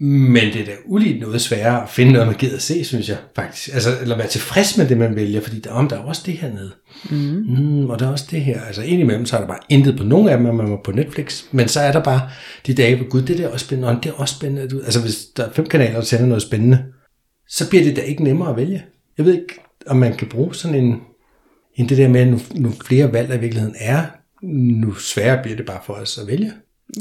[0.00, 3.08] Men det er da uligt noget sværere at finde noget, man gider at se, synes
[3.08, 3.74] jeg faktisk.
[3.74, 6.34] Altså, eller være tilfreds med det, man vælger, fordi der, om der er også det
[6.34, 6.70] her nede.
[7.10, 7.44] Mm.
[7.58, 8.60] Mm, og der er også det her.
[8.60, 11.44] Altså indimellem, så er der bare intet på nogen af dem, man var på Netflix.
[11.52, 12.20] Men så er der bare
[12.66, 14.68] de dage, hvor gud, det der er også spændende, og det er også spændende.
[14.68, 16.84] Du- Altså hvis der er fem kanaler, der sender noget spændende,
[17.48, 18.84] så bliver det da ikke nemmere at vælge.
[19.18, 19.54] Jeg ved ikke,
[19.86, 21.00] om man kan bruge sådan en,
[21.76, 24.02] en det der med, at nu, nu flere valg der i virkeligheden er,
[24.80, 26.52] nu sværere bliver det bare for os at vælge.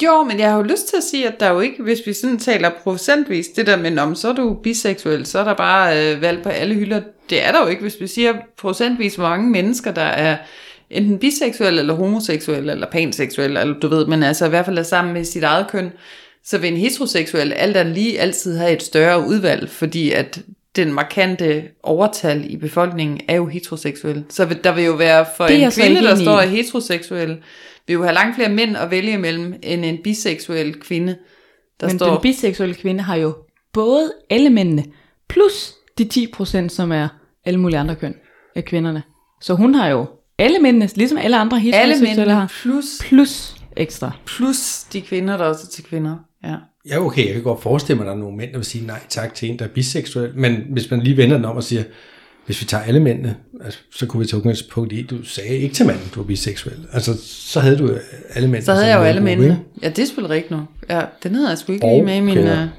[0.03, 1.99] Jo, men jeg har jo lyst til at sige, at der er jo ikke, hvis
[2.05, 5.53] vi sådan taler procentvis, det der med, om så er du biseksuel, så er der
[5.53, 7.01] bare øh, valg på alle hylder.
[7.29, 10.37] Det er der jo ikke, hvis vi siger procentvis, hvor mange mennesker, der er
[10.89, 14.83] enten biseksuel, eller homoseksuel, eller panseksuel, eller du ved, men altså i hvert fald er
[14.83, 15.91] sammen med sit eget køn,
[16.43, 20.41] så vil en heteroseksuel alt andet lige altid have et større udvalg, fordi at
[20.75, 24.25] den markante overtal i befolkningen er jo heteroseksuel.
[24.29, 26.23] Så der vil jo være for Det en kvinde, der i.
[26.23, 27.37] står er heteroseksuel,
[27.87, 31.17] vil jo have langt flere mænd at vælge imellem, end en biseksuel kvinde,
[31.79, 32.11] der Men står...
[32.11, 33.35] den biseksuelle kvinde har jo
[33.73, 34.85] både alle mændene,
[35.29, 37.07] plus de 10%, som er
[37.45, 38.15] alle mulige andre køn
[38.55, 39.03] af kvinderne.
[39.41, 40.05] Så hun har jo
[40.37, 44.11] alle mændene, ligesom alle andre alle heteroseksuelle mænd har, plus, plus ekstra.
[44.25, 46.17] plus de kvinder, der også er til kvinder.
[46.43, 46.55] Ja.
[46.89, 48.85] Ja, okay, jeg kan godt forestille mig, at der er nogle mænd, der vil sige
[48.87, 50.31] nej tak til en, der er biseksuel.
[50.35, 51.83] Men hvis man lige vender den om og siger,
[52.45, 55.75] hvis vi tager alle mændene, altså, så kunne vi tage udgangspunkt i, du sagde ikke
[55.75, 56.75] til manden, du var biseksuel.
[56.93, 57.97] Altså, så havde du
[58.33, 58.63] alle mænd.
[58.63, 59.59] Så havde jeg jo alle mændene.
[59.81, 60.65] Ja, det er selvfølgelig rigtigt nu.
[60.89, 62.63] Ja, den havde jeg sgu ikke lige Og med i min kvinder.
[62.63, 62.69] uh,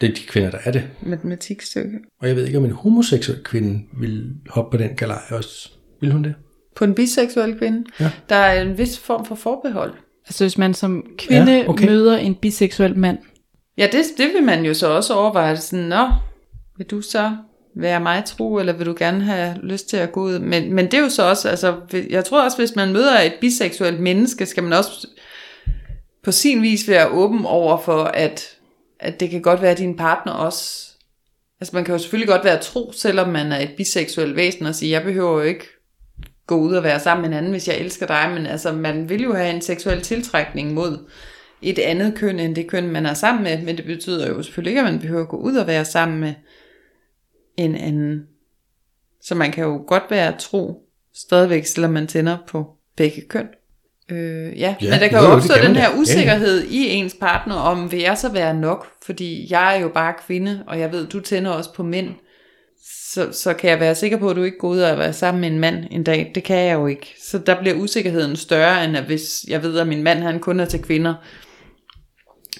[0.00, 0.82] Det er de kvinder, der er det.
[1.02, 1.98] matematikstykke.
[2.20, 5.70] Og jeg ved ikke, om en homoseksuel kvinde vil hoppe på den galej også.
[6.00, 6.34] Vil hun det?
[6.76, 8.10] På en biseksuel kvinde, Ja.
[8.28, 9.92] der er en vis form for forbehold.
[10.26, 11.86] Altså hvis man som kvinde Ja, okay.
[11.86, 13.18] møder en biseksuel mand,
[13.78, 15.56] Ja, det, det vil man jo så også overveje.
[15.56, 16.08] Sådan, Nå,
[16.76, 17.36] vil du så
[17.76, 20.38] være mig tro, eller vil du gerne have lyst til at gå ud?
[20.38, 21.76] Men, men det er jo så også, altså,
[22.10, 25.08] jeg tror også, hvis man møder et biseksuelt menneske, skal man også
[26.24, 28.56] på sin vis være åben over for, at,
[29.00, 30.88] at det kan godt være, at din partner også...
[31.60, 34.74] Altså man kan jo selvfølgelig godt være tro, selvom man er et biseksuelt væsen, og
[34.74, 35.66] sige, jeg behøver jo ikke
[36.46, 39.08] gå ud og være sammen med en anden, hvis jeg elsker dig, men altså man
[39.08, 40.98] vil jo have en seksuel tiltrækning mod
[41.62, 44.70] et andet køn, end det køn, man er sammen med, men det betyder jo selvfølgelig
[44.70, 46.34] ikke, at man behøver at gå ud og være sammen med
[47.56, 48.22] en anden.
[49.22, 50.82] Så man kan jo godt være tro
[51.14, 53.46] stadigvæk, selvom man tænder på begge køn.
[54.10, 54.74] Øh, ja.
[54.80, 56.00] ja, men der kan jo, jo opstå den her Ja, ja.
[56.00, 60.14] usikkerhed i ens partner, om vil jeg så være nok, fordi jeg er jo bare
[60.26, 62.08] kvinde, og jeg ved, du tænder også på mænd.
[63.12, 65.40] Så, så kan jeg være sikker på, at du ikke går ud og være sammen
[65.40, 66.32] med en mand en dag.
[66.34, 67.14] Det kan jeg jo ikke.
[67.22, 70.60] Så der bliver usikkerheden større, end at hvis jeg ved, at min mand han kun
[70.60, 71.14] er til kvinder.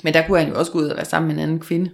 [0.02, 1.90] Men der kunne han jo også gå ud og være sammen med en anden kvinde.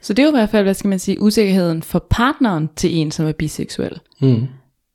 [0.00, 2.96] så det er jo i hvert fald, hvad skal man sige, usikkerheden for partneren til
[2.96, 4.00] en, som er biseksuel.
[4.20, 4.46] Mm.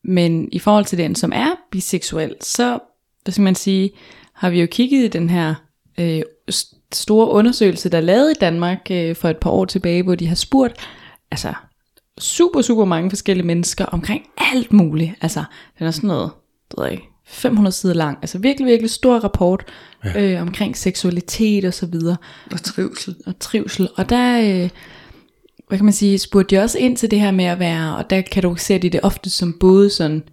[0.04, 2.80] Men i forhold til den, som er biseksuel, så,
[3.24, 3.92] hvad skal man sige,
[4.34, 5.56] har vi jo kigget i den her
[6.00, 6.22] øh,
[6.94, 10.28] store undersøgelse, der er lavet i Danmark øh, for et par år tilbage, hvor de
[10.28, 10.76] har spurgt,
[11.32, 11.54] altså
[12.20, 15.12] super, super mange forskellige mennesker omkring alt muligt.
[15.22, 15.44] Altså,
[15.80, 16.32] den er sådan noget,
[16.72, 18.18] det ved jeg ikke, 500 sider lang.
[18.22, 19.66] Altså virkelig, virkelig stor rapport
[20.06, 20.34] ja.
[20.34, 22.18] øh, omkring seksualitet og så videre
[22.52, 23.16] Og trivsel.
[23.26, 23.90] og trivsel.
[23.96, 24.70] Og der, øh,
[25.68, 28.10] hvad kan man sige, spurgte de også ind til det her med at være, og
[28.10, 30.24] der kategoriserer de det ofte som både sådan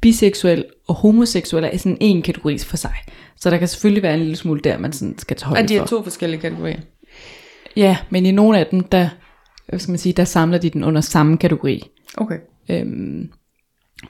[0.00, 2.94] biseksuel og homoseksuel er sådan en kategori for sig.
[3.36, 5.68] Så der kan selvfølgelig være en lille smule der, man sådan skal tage Og højde
[5.68, 5.86] de er for.
[5.86, 6.80] to forskellige kategorier.
[7.76, 9.08] Ja, men i nogle af dem, der,
[9.68, 11.90] hvad skal man sige, der samler de den under samme kategori.
[12.16, 12.38] Okay.
[12.68, 13.30] Øhm,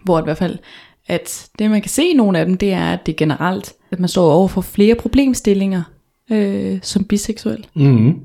[0.04, 0.58] hvor i hvert fald,
[1.06, 3.72] at det man kan se i nogle af dem, det er, at det er generelt,
[3.90, 5.82] at man står over for flere problemstillinger
[6.30, 7.66] øh, som biseksuel.
[7.74, 8.20] Mm.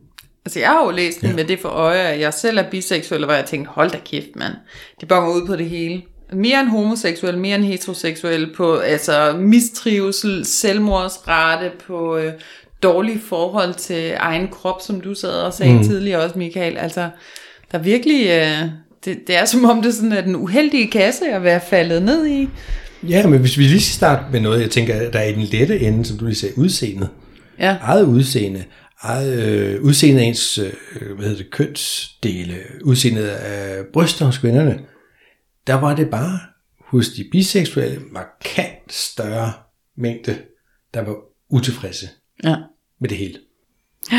[0.46, 1.36] Altså jeg har jo læst den ja.
[1.36, 4.36] med det for øje, at jeg selv er biseksuel, hvor jeg tænkte, hold da kæft
[4.36, 4.54] mand,
[5.02, 6.02] de bonger ud på det hele.
[6.34, 12.34] Mere end homoseksuel, mere end heteroseksuel, på altså mistrivsel, selvmordsrate, på øh,
[12.84, 15.84] dårlige forhold til egen krop, som du sad og sagde mm.
[15.84, 16.78] tidligere også, Michael.
[16.78, 17.10] Altså,
[17.72, 18.70] der er virkelig, øh,
[19.06, 22.28] det, det er som om det sådan er den uheldige kasse at være faldet ned
[22.28, 22.50] i.
[23.04, 25.44] Ja, men hvis vi lige skal starte med noget, jeg tænker, der er i den
[25.44, 27.10] lette ende, som du lige sagde, udseendet.
[27.60, 27.78] Ja.
[27.82, 28.64] Eget udseende,
[29.02, 30.72] eget øh, udseende af ens øh,
[31.16, 34.80] hvad hedder det, kønsdele, udseendet af bryster hos kvinderne,
[35.68, 36.40] der var det bare
[36.86, 39.54] hos de biseksuelle markant større
[39.98, 40.38] mængde,
[40.94, 41.16] der var
[41.50, 42.10] utilfredse
[42.44, 42.56] Ja.
[43.02, 43.40] med det hele.
[44.12, 44.18] Og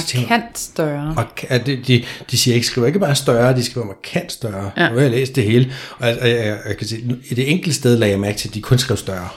[0.00, 1.14] så tænker jeg, Markant større.
[1.14, 4.70] mark- at de, de, de siger ikke, skriver ikke bare større, de skriver markant større.
[4.76, 4.88] Ja.
[4.88, 6.98] Nu har jeg læst det hele, og jeg, jeg, jeg kan se,
[7.30, 9.28] i det enkelte sted lagde jeg mærke til, at de kun skrev større.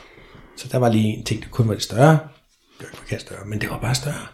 [0.58, 2.12] Så der var lige en ting, der kun var lidt større.
[2.12, 2.20] Det
[2.80, 4.26] var ikke markant større, men det var bare større.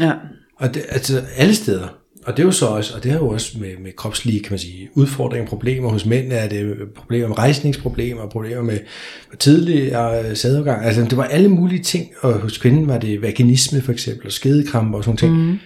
[0.00, 0.12] Ja.
[0.60, 1.88] Og det, altså alle steder.
[2.24, 4.52] Og det er jo så også, og det har jo også med, med kropslige, kan
[4.52, 8.78] man sige, udfordringer, problemer hos mænd, er det problemer med rejsningsproblemer, problemer med
[9.30, 10.84] med tidlig øh, sædafgang.
[10.84, 14.32] Altså det var alle mulige ting, og hos kvinden var det vaginisme for eksempel, og
[14.32, 15.36] skedekramper og sådan ting.
[15.36, 15.58] Mm.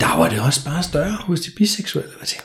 [0.00, 2.10] Der var det også bare større hos de biseksuelle.
[2.20, 2.44] Jeg tænker,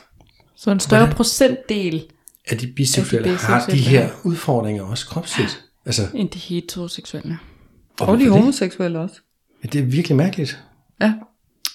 [0.56, 1.16] Så en større Hvordan?
[1.16, 2.04] procentdel
[2.46, 5.64] at de biseksuelle At de har de biseksuelle her udfordringer også kropsligt.
[5.86, 7.38] Altså, end de heteroseksuelle.
[8.00, 8.30] Og de hvorfor det?
[8.30, 9.14] homoseksuelle også.
[9.64, 10.58] Ja, det er virkelig mærkeligt.
[11.00, 11.12] Ja.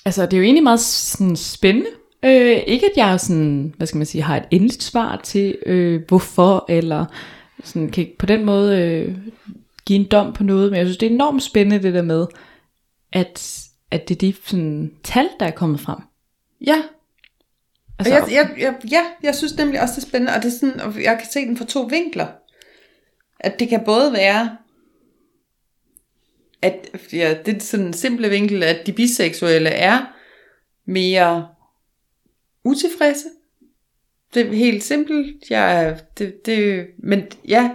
[0.05, 1.89] Altså, det er jo egentlig meget sådan, spændende.
[2.25, 6.01] Øh, ikke at jeg sådan, hvad skal man sige, har et endeligt svar til, øh,
[6.07, 7.05] hvorfor, eller
[7.63, 9.15] sådan, kan på den måde øh,
[9.85, 12.25] give en dom på noget, men jeg synes, det er enormt spændende det der med,
[13.13, 15.99] at, at det er de sådan, tal, der er kommet frem.
[16.67, 16.81] Ja,
[17.99, 20.53] Altså, og jeg, jeg, jeg, ja, jeg synes nemlig også, det er spændende, og det
[20.53, 22.27] er sådan, og jeg kan se den fra to vinkler.
[23.39, 24.57] At det kan både være,
[26.65, 30.05] at ja, det er sådan en simple vinkel, at de biseksuelle er
[30.85, 31.47] mere
[32.63, 33.25] utilfredse.
[34.33, 35.49] Det er helt simpelt.
[35.49, 37.71] Jeg, det, det, men ja,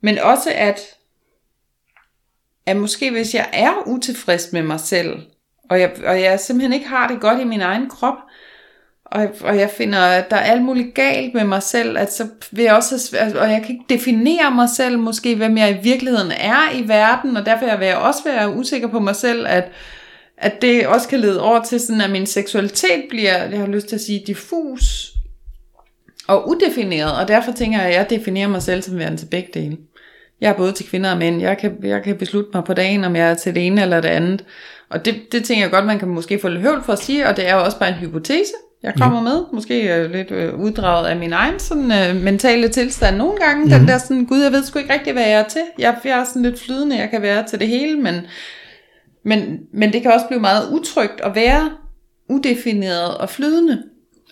[0.00, 0.80] men også at,
[2.66, 5.22] at måske hvis jeg er utilfreds med mig selv,
[5.70, 8.18] og jeg, og jeg simpelthen ikke har det godt i min egen krop,
[9.12, 12.26] og, og jeg finder, at der er alt muligt galt med mig selv, at så
[12.50, 15.82] vil jeg også, have og jeg kan ikke definere mig selv, måske hvem jeg i
[15.82, 19.64] virkeligheden er i verden, og derfor vil jeg også være usikker på mig selv, at,
[20.36, 23.88] at det også kan lede over til sådan, at min seksualitet bliver, jeg har lyst
[23.88, 25.12] til at sige, diffus
[26.28, 29.48] og udefineret, og derfor tænker jeg, at jeg definerer mig selv som værende til begge
[29.54, 29.76] dele.
[30.40, 31.40] Jeg er både til kvinder og mænd.
[31.40, 34.00] Jeg kan, jeg kan beslutte mig på dagen, om jeg er til det ene eller
[34.00, 34.44] det andet.
[34.88, 37.28] Og det, det tænker jeg godt, man kan måske få lidt høvl for at sige,
[37.28, 39.24] og det er jo også bare en hypotese, jeg kommer ja.
[39.24, 39.44] med.
[39.52, 43.64] Måske øh, lidt øh, uddraget af min egen sådan, øh, mentale tilstand nogle gange.
[43.64, 43.70] Mm.
[43.70, 45.62] Den der sådan, gud, jeg ved sgu ikke rigtig, hvad jeg er til.
[45.78, 48.14] Jeg, jeg er sådan lidt flydende, jeg kan være til det hele, men,
[49.24, 51.70] men, men det kan også blive meget utrygt at være
[52.28, 53.82] udefineret og flydende.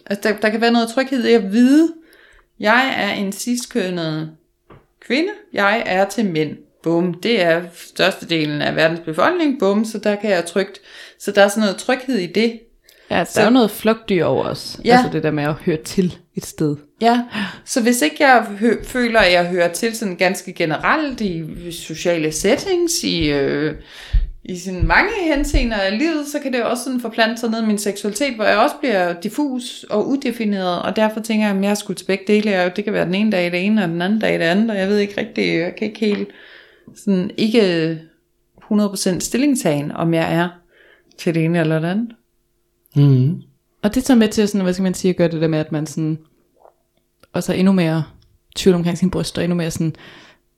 [0.07, 1.93] Altså, der, der kan være noget tryghed i at vide,
[2.61, 4.31] jeg er en ciskønnet
[5.07, 6.57] kvinde, jeg er til mænd.
[6.83, 10.81] Bum, det er størstedelen af verdens befolkning, bum, så der kan jeg trygt.
[11.19, 12.61] Så der er sådan noget tryghed i det.
[13.11, 14.81] Ja, der så- er jo noget flokdyr over os.
[14.85, 14.93] Ja.
[14.97, 16.77] Altså det der med at høre til et sted.
[17.01, 17.23] Ja,
[17.65, 22.33] så hvis ikke jeg hø- føler, at jeg hører til sådan ganske generelt i sociale
[22.33, 23.75] settings, i, øh,
[24.45, 27.67] i sådan mange henseender af livet, så kan det også sådan forplante sig ned i
[27.67, 31.77] min seksualitet, hvor jeg også bliver diffus og udefineret, og derfor tænker jeg, at jeg
[31.77, 34.03] skulle til begge dele, og det kan være den ene dag det ene, og den
[34.03, 36.29] anden dag det andet, og jeg ved ikke rigtig, jeg kan ikke helt
[36.97, 37.99] sådan ikke
[38.73, 40.49] 100% stillingtagen, om jeg er
[41.19, 42.09] til det ene eller det andet.
[42.97, 43.43] Mm.
[43.83, 45.59] Og det tager med til sådan, hvad skal man sige, at gøre det der med,
[45.59, 46.19] at man sådan,
[47.33, 48.05] også er endnu mere
[48.57, 49.95] tvivl omkring sine bryster, endnu mere sådan,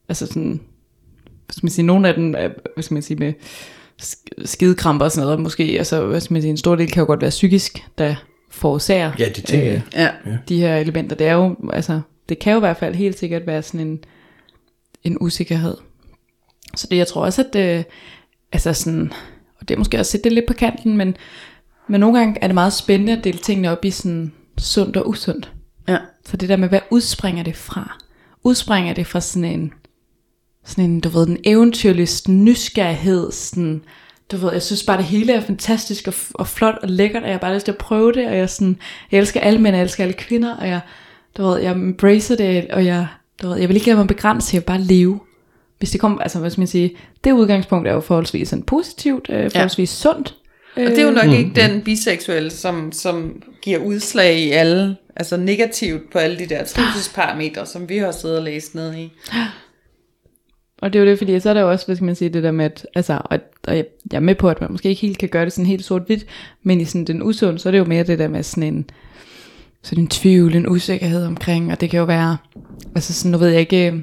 [0.09, 0.61] altså sådan,
[1.47, 3.33] hvad skal man sige, nogle af dem, er, hvad skal man sige, med
[4.03, 7.01] sk- skidekramper og sådan noget, måske, altså, hvad skal man sige, en stor del kan
[7.01, 8.14] jo godt være psykisk, der
[8.51, 9.83] forårsager Ja, det tænker jeg.
[9.95, 10.11] Ja.
[10.49, 11.16] de her elementer.
[11.16, 14.05] Det er jo, altså, det kan jo i hvert fald helt sikkert være sådan en,
[15.05, 15.77] en usikkerhed.
[16.77, 17.85] Så det, jeg tror også, at øh,
[18.53, 19.12] altså sådan,
[19.61, 21.16] og det er måske også sætte det lidt på kanten, men,
[21.88, 25.09] men nogle gange er det meget spændende at dele tingene op i sådan sundt og
[25.09, 25.53] usundt.
[25.88, 25.99] Ja.
[26.25, 27.99] Så det der med, hvad udspringer det fra?
[28.45, 29.73] Udspringer det fra sådan en,
[30.64, 33.83] sådan en, du ved, en eventyrlyst, nysgerrighed, sådan,
[34.33, 37.29] du ved, jeg synes bare, det hele er fantastisk og, og flot og lækkert, og
[37.29, 38.77] jeg har bare lyst til at prøve det, og jeg, sådan,
[39.11, 40.81] jeg elsker alle mænd, jeg elsker alle kvinder, og jeg,
[41.37, 43.07] du ved, jeg embracer det, og jeg,
[43.42, 45.21] du ved, jeg vil ikke lade mig begrænse, jeg vil bare leve.
[45.79, 49.51] Hvis det kommer, altså skal man sige, det udgangspunkt er jo forholdsvis sådan positivt, øh,
[49.51, 50.37] forholdsvis sundt.
[50.77, 51.33] Og det er jo nok mm.
[51.33, 56.65] ikke den biseksuelle, som, som giver udslag i alle, altså negativt på alle de der
[56.65, 59.13] trivselsparametre, som vi har siddet og læst ned i.
[60.79, 62.29] Og det er jo det, fordi så er der jo også, hvad skal man sige,
[62.29, 64.89] det der med, at, altså, og, og jeg, jeg er med på, at man måske
[64.89, 66.27] ikke helt kan gøre det sådan helt sort-hvidt,
[66.63, 68.91] men i sådan den usund, så er det jo mere det der med sådan en,
[69.83, 72.37] sådan en tvivl, en usikkerhed omkring, og det kan jo være,
[72.95, 73.99] altså sådan, nu ved jeg ikke, øh,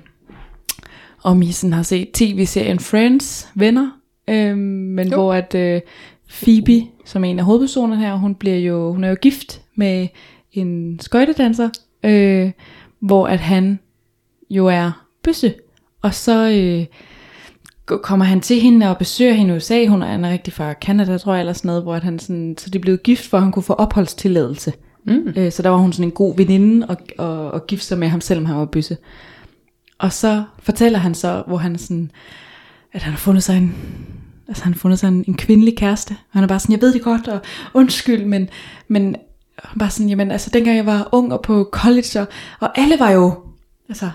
[1.24, 3.92] om I sådan har set tv-serien Friends, venner,
[4.30, 5.16] øh, men jo.
[5.16, 5.82] hvor at øh,
[6.30, 10.08] Phoebe, som er en af hovedpersonerne her, hun bliver jo, hun er jo gift med
[10.52, 11.70] en skøjtedanser,
[12.04, 12.52] øh,
[13.00, 13.80] hvor at han
[14.50, 15.54] jo er bøsse,
[16.02, 16.86] og så øh,
[17.98, 20.74] kommer han til hende og besøger hende i USA, hun er, han er rigtig fra
[20.74, 23.38] Canada, tror jeg, eller sådan noget, hvor at han sådan, så de blevet gift, for
[23.38, 24.74] at han kunne få opholdstilladelse.
[25.06, 25.34] Mm.
[25.36, 28.08] Øh, så der var hun sådan en god veninde og, og, og gift sig med
[28.08, 28.98] ham, selvom han var bøsse.
[29.98, 32.12] Og så fortæller han så, hvor han sådan,
[32.94, 33.76] at han har fundet sig en,
[34.50, 36.12] altså han har fundet sig en, en kvindelig kæreste.
[36.12, 37.40] Og han er bare sådan, jeg ved det godt, og
[37.74, 38.50] undskyld, men,
[38.88, 39.16] men
[39.80, 42.28] bare sådan, jamen altså dengang jeg var ung og på college, og,
[42.60, 43.34] og alle var jo,
[43.90, 44.10] altså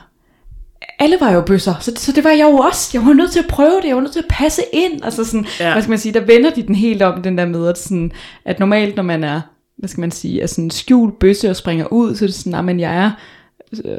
[0.98, 2.90] alle var jo bøsser, så, så det var jeg jo også.
[2.94, 5.04] Jeg var nødt til at prøve det, jeg var nødt til at passe ind.
[5.04, 5.72] Altså sådan, ja.
[5.72, 8.12] Hvad skal man sige, der vender de den helt om, den der med, at, sådan,
[8.44, 9.40] at normalt, når man er,
[9.76, 12.64] hvad skal man sige, er sådan skjult bøsse og springer ud, så er det sådan,
[12.64, 13.10] men jeg er,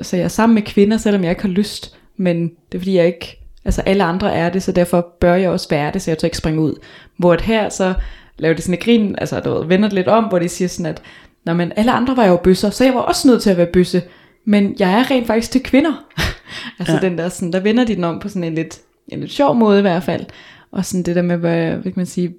[0.02, 2.96] så jeg er sammen med kvinder, selvom jeg ikke har lyst, men det er fordi,
[2.96, 6.12] jeg ikke, altså alle andre er det, så derfor bør jeg også være det, så
[6.12, 6.74] jeg tør ikke springe ud.
[7.18, 7.94] Hvor at her, så
[8.38, 10.68] laver de sådan et grin, altså du ved, vender det lidt om, hvor de siger
[10.68, 11.02] sådan, at
[11.46, 13.66] Nå, men alle andre var jo bøsser, så jeg var også nødt til at være
[13.66, 14.04] bøsse.
[14.46, 16.06] Men jeg er rent faktisk til kvinder.
[16.80, 17.00] altså ja.
[17.00, 19.56] den der, sådan, der vender de den om på sådan en lidt, en lidt sjov
[19.56, 20.26] måde i hvert fald.
[20.72, 22.36] Og sådan det der med, hvad, hvad kan man sige,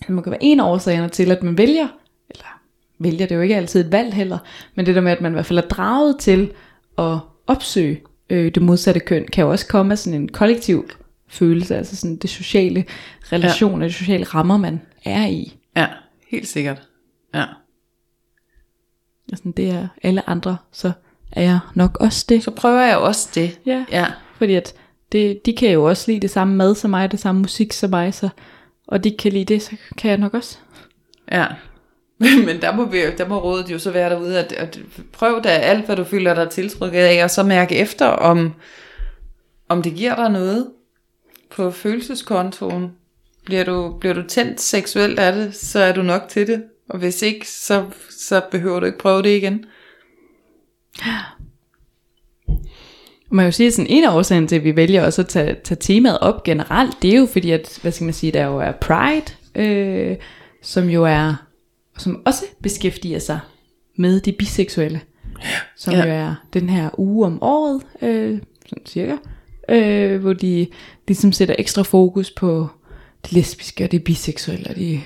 [0.00, 1.88] det må kan være en af årsagerne til, at man vælger,
[2.30, 2.60] eller
[2.98, 4.38] vælger, det er jo ikke altid et valg heller,
[4.74, 6.50] men det der med, at man i hvert fald er draget til
[6.98, 10.90] at opsøge øh, det modsatte køn, kan jo også komme af sådan en kollektiv
[11.28, 12.84] følelse, altså sådan det sociale
[13.32, 13.86] relation, ja.
[13.86, 15.58] det sociale rammer, man er i.
[15.76, 15.86] Ja,
[16.28, 16.82] helt sikkert.
[17.34, 17.44] Ja.
[19.32, 20.92] Altså, det er alle andre, så
[21.32, 22.44] er jeg nok også det.
[22.44, 23.60] Så prøver jeg også det.
[23.66, 23.84] Ja.
[23.92, 24.06] Ja.
[24.38, 24.74] Fordi at
[25.12, 27.90] det, de kan jo også lide det samme mad som mig, det samme musik som
[27.90, 28.28] mig, så,
[28.86, 30.58] og de kan lide det, så kan jeg nok også.
[31.32, 31.46] Ja.
[32.18, 34.80] Men der må, vi, der må rådet jo så være derude, at, at
[35.12, 38.54] prøv da alt, hvad du føler dig tiltrykket af, og så mærke efter, om,
[39.68, 40.66] om det giver dig noget
[41.50, 42.92] på følelseskontoen.
[43.44, 46.64] Bliver du, bliver du tændt seksuelt af det, så er du nok til det.
[46.88, 49.64] Og hvis ikke, så, så behøver du ikke prøve det igen.
[53.30, 55.28] Man kan jo sige, at sådan en af årsagen til, at vi vælger også at
[55.28, 58.46] tage, tage temaet op generelt, det er jo fordi, at, hvad skal man sige, der
[58.46, 60.16] jo er Pride, øh,
[60.62, 61.45] som jo er,
[61.98, 63.40] som også beskæftiger sig
[63.96, 65.00] med de biseksuelle.
[65.76, 66.04] Som Ja.
[66.04, 69.16] jo er den her uge om året, øh, sådan cirka,
[69.68, 70.66] øh, hvor de
[71.08, 72.68] ligesom sætter ekstra fokus på
[73.30, 75.00] de lesbiske og de biseksuelle og de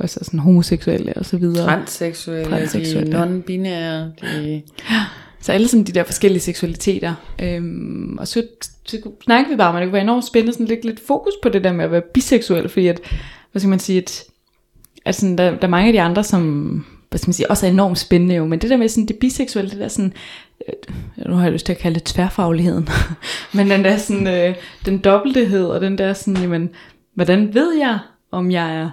[0.00, 1.64] altså sådan homoseksuelle og så videre.
[1.64, 3.12] Transseksuelle, Transseksuelle.
[3.12, 4.62] de non-binære, de...
[5.42, 7.14] Så alle sådan de der forskellige seksualiteter.
[7.42, 8.42] Øhm, og så,
[8.84, 11.32] så snakker vi bare om, at det kunne være enormt spændende sådan lidt, lidt fokus
[11.42, 13.00] på det der med at være biseksuel, fordi at,
[13.52, 14.24] hvad skal man sige, at,
[15.04, 17.70] Altså, der, der er mange af de andre, som hvad skal man sige, også er
[17.70, 20.12] enormt spændende jo, men det der med sådan det biseksuelle, det der sådan,
[20.68, 22.88] øh, nu har jeg lyst til at kalde det tværfagligheden,
[23.54, 26.70] men den der sådan, øh, den dobbelthed, og den der sådan, jamen,
[27.14, 27.98] hvordan ved jeg,
[28.30, 28.90] om jeg er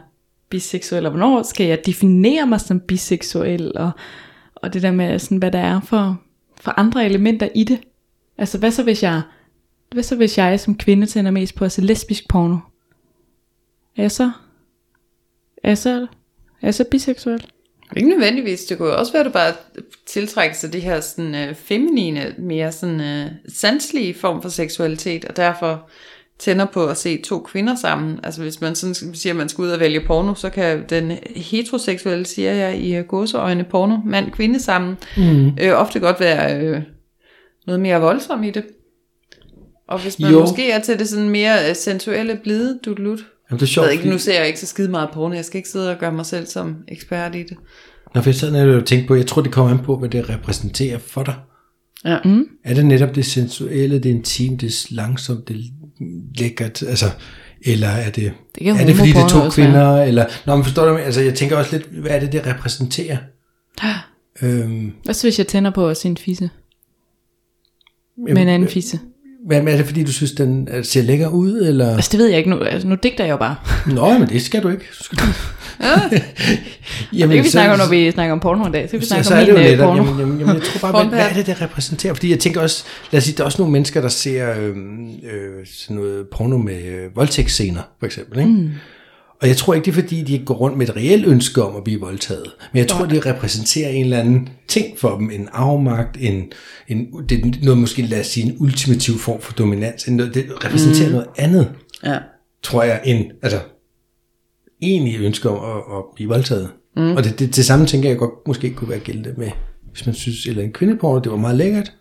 [0.50, 3.92] biseksuel, og hvornår skal jeg definere mig som biseksuel, og,
[4.56, 6.22] og det der med, sådan, hvad der er for,
[6.62, 7.80] for andre elementer i det.
[8.38, 9.22] Altså, hvad så hvis jeg,
[9.92, 12.58] hvad så hvis jeg som kvinde tænder mest på at se lesbisk porno?
[13.98, 14.32] Er jeg så,
[15.64, 16.02] er så,
[16.62, 17.46] er jeg så biseksuel?
[17.98, 19.54] Ikke nødvendigvis, det kunne også være, at du bare
[20.06, 25.38] tiltrækker sig det her sådan, øh, feminine, mere sådan øh, sanselige form for seksualitet, og
[25.38, 25.90] derfor
[26.40, 28.20] tænder på at se to kvinder sammen.
[28.24, 31.12] Altså hvis man sådan siger, at man skal ud og vælge porno, så kan den
[31.36, 35.48] heteroseksuelle, siger jeg i øh, gåseøjne, porno, mand-kvinde sammen, mm.
[35.62, 36.82] øh, ofte godt være øh,
[37.68, 38.66] noget mere voldsom i det.
[39.88, 40.40] Og hvis man Jo.
[40.40, 43.20] måske er til det sådan mere øh, sensuelle, blide, dudelut.
[43.50, 45.10] Jamen, det er Jeg sjovt, ved ikke, fordi- nu ser jeg ikke så skide meget
[45.14, 47.58] porno, jeg skal ikke sidde og gøre mig selv som ekspert i det.
[48.16, 50.10] Nå, for sådan er det jo tænkt på, jeg tror, det kommer an på, hvad
[50.10, 51.36] det repræsenterer for dig.
[52.06, 52.18] Ja.
[52.26, 52.46] Mm.
[52.64, 55.60] Er det netop det sensuelle, det intime, det langsomt, det er
[56.40, 57.06] lækkert, altså,
[57.62, 60.64] eller er det, Det er det fordi det er to også kvinder, eller, nå, men
[60.64, 63.18] forstår du, altså, jeg tænker også lidt, hvad er det, det repræsenterer?
[64.42, 66.50] øhm, Hvad så hvis jeg tænder på at se en fisse?
[68.18, 69.00] Med en anden fisse?
[69.48, 71.96] Hvad, er det, fordi du synes, den øh, ser lækker ud, eller?
[71.96, 72.60] Altså det ved jeg ikke nu.
[72.60, 73.56] Altså, nu digter jeg jo bare.
[73.86, 74.86] Nå, men det skal du ikke.
[75.00, 75.18] Du skal...
[77.14, 78.86] Jamen, det kan vi snakke om, når vi snakker om porno en dag.
[78.86, 80.04] Så kan vi så, snakke så om det jo min øh, netop, porno.
[80.04, 82.14] jamen, jamen, jamen, jeg tror bare, hvad, hvad er det, det repræsenterer?
[82.14, 84.68] Fordi jeg tænker også, lad os sige, der er også nogle mennesker, der ser øh,
[84.68, 88.40] øh, sådan noget porno med øh, voldtægtsscener, for eksempel.
[88.40, 88.52] Ikke?
[88.52, 88.70] Mm.
[89.42, 91.76] Og jeg tror ikke, det er fordi, de går rundt med et reelt ønske om
[91.76, 92.52] at blive voldtaget.
[92.74, 95.32] Men jeg tror, det repræsenterer en eller anden ting for dem.
[95.32, 96.52] En afmagt, en,
[96.88, 100.04] en, det er noget måske, lad os sige, en ultimativ form for dominans.
[100.04, 101.14] Det repræsenterer mm.
[101.14, 101.72] noget andet,
[102.04, 102.18] Ja.
[102.64, 103.60] tror jeg, end altså,
[104.82, 106.70] egentlig ønske om at, at blive voldtaget.
[106.96, 107.12] Mm.
[107.12, 109.52] Og det, det, det samme tænker jeg godt måske kunne være gældende med,
[109.92, 111.94] hvis man synes, eller en kvindeporno, det var meget lækkert.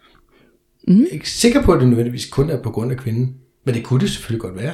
[0.89, 0.99] Mm.
[0.99, 3.35] Jeg er ikke sikker på, at det nødvendigvis kun er på grund af kvinden.
[3.65, 4.73] Men det kunne det selvfølgelig godt være.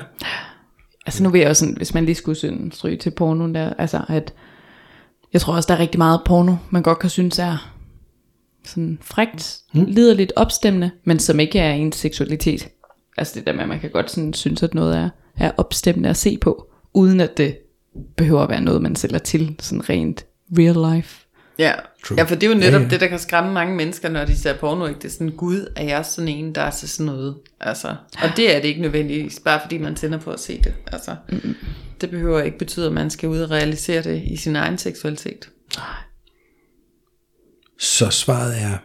[1.07, 3.73] Altså nu vil jeg jo sådan, hvis man lige skulle sådan stryge til pornoen der,
[3.79, 4.35] altså at,
[5.33, 7.73] jeg tror også, der er rigtig meget porno, man godt kan synes er
[8.65, 9.85] sådan frægt, mm.
[9.85, 12.69] liderligt opstemmende, men som ikke er ens seksualitet.
[13.17, 16.09] Altså det der med, at man kan godt sådan synes, at noget er, er opstemmende
[16.09, 17.59] at se på, uden at det
[18.17, 20.27] behøver at være noget, man sælger til, sådan rent
[20.59, 21.27] real life.
[21.59, 21.73] Ja.
[22.05, 22.19] True.
[22.19, 22.89] ja, for det er jo Ja, netop ja.
[22.89, 24.87] det, der kan skræmme mange mennesker, når de ser porno.
[24.87, 24.99] Ikke?
[25.01, 27.37] Det er sådan, gud, er jeg sådan en, der er til sådan noget?
[27.61, 27.89] Altså,
[28.23, 30.75] og det er det ikke nødvendigvis, bare fordi man tænder på at se det.
[30.93, 31.55] Altså, mm
[32.01, 35.49] Det behøver ikke betyde, at man skal ud og realisere det i sin egen seksualitet.
[37.79, 38.79] Så svaret er,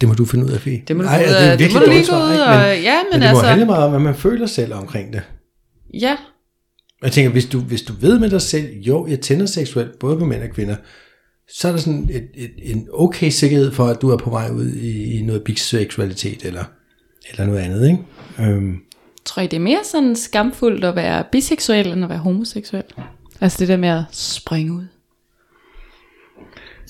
[0.00, 0.82] det må du finde ud af, Fie.
[0.88, 1.58] Det må du Ej, finde ud det er af.
[1.58, 3.66] Det virkelig må du lige gå ud og- ja, men men det må altså- handle
[3.66, 5.22] meget om, hvad man føler selv omkring det.
[5.94, 6.16] Ja,
[7.02, 10.18] Jeg tænker, hvis du, hvis du ved med dig selv, jo, jeg tænder seksuelt, både
[10.18, 10.76] på mænd og kvinder,
[11.48, 14.50] så er der sådan et, et, en okay sikkerhed for, at du er på vej
[14.50, 16.64] ud i, i noget biseksualitet, eller,
[17.30, 17.98] eller noget andet, ikke?
[18.40, 18.76] Øhm,
[19.24, 22.84] Tror I, det er mere sådan skamfuldt at være biseksuel, end at være homoseksuel?
[23.40, 24.84] Altså det der med at springe ud.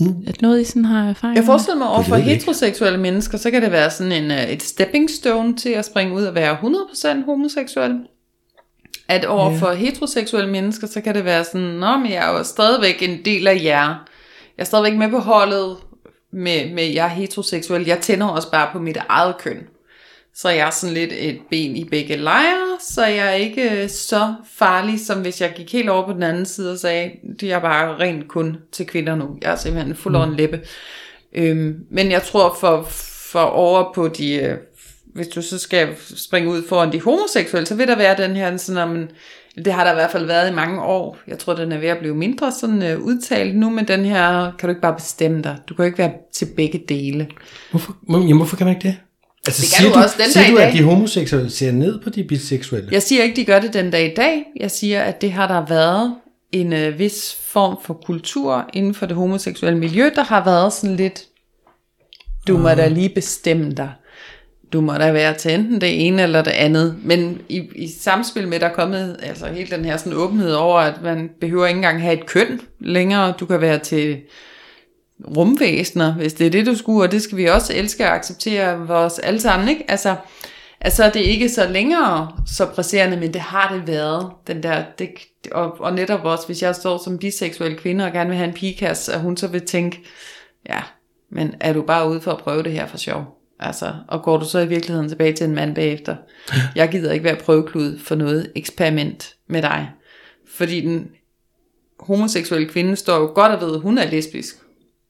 [0.01, 0.25] Mm.
[0.27, 3.63] At noget I sådan har erfaring jeg forestiller mig over for heteroseksuelle mennesker, så kan
[3.63, 7.25] det være sådan en, øh, et stepping stone til at springe ud og være 100%
[7.25, 7.99] homoseksuel.
[9.09, 9.59] At over Ja.
[9.59, 13.25] for heteroseksuelle mennesker, så kan det være sådan, Nå, men jeg er jo stadigvæk en
[13.25, 14.09] del af jer.
[14.57, 15.77] Jeg er stadigvæk med på holdet
[16.33, 17.87] med, med jeg er heteroseksuel.
[17.87, 19.67] Jeg tænder også bare på mit eget køn.
[20.35, 24.35] så jeg er sådan lidt et ben i begge lejre, så jeg er ikke så
[24.55, 27.59] farlig, som hvis jeg gik helt over på den anden side og sagde, det er
[27.59, 29.39] bare rent kun til kvinder nu.
[29.43, 30.33] Jeg er simpelthen fuld mm.
[30.33, 30.61] læbe.
[31.33, 32.83] Øhm, men jeg tror for,
[33.33, 34.57] for over på de, øh,
[35.15, 38.57] hvis du så skal springe ud foran de homoseksuelle, så vil der være den her
[38.57, 39.09] sådan, om,
[39.65, 41.19] det har der i hvert fald været i mange år.
[41.29, 44.53] Jeg tror, den er ved at blive mindre sådan uh, udtalt nu, men den her,
[44.59, 45.57] kan du ikke bare bestemme dig.
[45.69, 47.29] Du kan ikke være til begge dele.
[47.71, 48.97] Hvorfor, jamen, hvorfor kan man ikke det?
[49.47, 52.01] Altså, Det kan siger du også den siger dag du, at de homoseksuelle ser ned
[52.01, 52.89] på de biseksuelle?
[52.93, 54.45] Jeg siger ikke, de gør det den dag i dag.
[54.61, 56.15] Jeg siger, at det har der været
[56.53, 60.97] en øh, vis form for kultur inden for det homoseksuelle miljø, der har været sådan
[60.97, 61.23] lidt,
[62.49, 63.93] du må da lige bestemme dig.
[64.73, 66.97] Du må da være til enten det ene eller det andet.
[67.03, 70.79] Men i, i samspil med, der er kommet altså hele den her sådan åbenhed over,
[70.81, 73.35] at man behøver ikke engang have et køn længere.
[73.41, 74.21] Du kan være til
[75.37, 78.87] rumvæsener, hvis det er det, du skulle, og det skal vi også elske og acceptere
[78.87, 79.85] vores alle sammen, ikke?
[79.89, 80.17] Altså,
[80.81, 84.85] altså det er ikke så længere så presserende, men det har det været, den der,
[84.99, 85.09] det,
[85.53, 88.55] og, og netop også, hvis jeg står som biseksuel kvinde og gerne vil have en
[88.55, 90.05] pigekasse, at hun så vil tænke,
[90.69, 90.81] ja,
[91.31, 93.36] men er du bare ude for at prøve det her for sjov?
[93.61, 96.17] Altså, og går du så i virkeligheden tilbage til en mand bagefter?
[96.77, 99.91] Jeg gider ikke være prøveklud for noget eksperiment med dig.
[100.49, 101.09] Fordi den
[102.01, 104.57] homoseksuelle kvinde står jo godt og ved, at hun er lesbisk.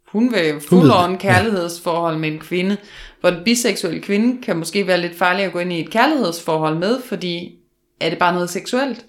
[0.09, 2.77] Hun vil det, on kærlighedsforhold med en kvinde,
[3.21, 6.77] hvor den biseksuelle kvinde kan måske være lidt farlig at gå ind i et kærlighedsforhold
[6.79, 7.59] med, fordi
[8.01, 9.05] er det bare noget seksuelt?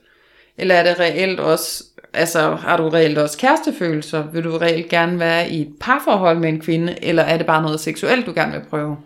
[0.57, 1.83] Eller er det reelt også,
[2.13, 4.31] altså har du reelt også kærestefølelser?
[4.31, 7.61] Vil du reelt gerne være i et parforhold med en kvinde, eller er det bare
[7.61, 8.97] noget seksuelt, du gerne vil prøve?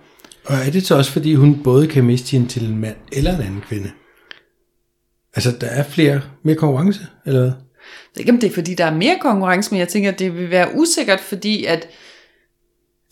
[0.45, 3.35] Og er det så også, fordi hun både kan miste hende til en mand eller
[3.35, 3.91] en anden kvinde?
[5.35, 7.51] Altså, der er flere, mere konkurrence, eller hvad?
[8.15, 10.37] Jeg ikke, om det er, fordi der er mere konkurrence, men jeg tænker, at det
[10.37, 11.87] vil være usikkert, fordi at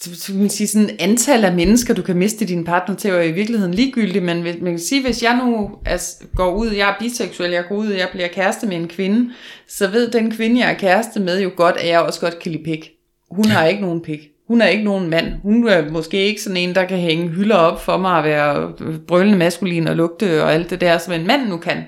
[0.01, 3.31] så man sige, sådan antal af mennesker, du kan miste din partner til, er i
[3.31, 7.51] virkeligheden ligegyldigt, men man kan sige, hvis jeg nu altså, går ud, jeg er biseksuel,
[7.51, 9.33] jeg går ud, jeg bliver kæreste med en kvinde,
[9.67, 12.51] så ved den kvinde, jeg er kæreste med, jo godt, at jeg også godt kan
[12.51, 12.91] lide pik.
[13.31, 14.19] Hun har ikke nogen pik.
[14.49, 15.33] Hun er ikke nogen mand.
[15.41, 18.73] Hun er måske ikke sådan en, der kan hænge hylder op for mig at være
[19.07, 21.83] brølende maskulin og lugte og alt det der, som en mand nu kan.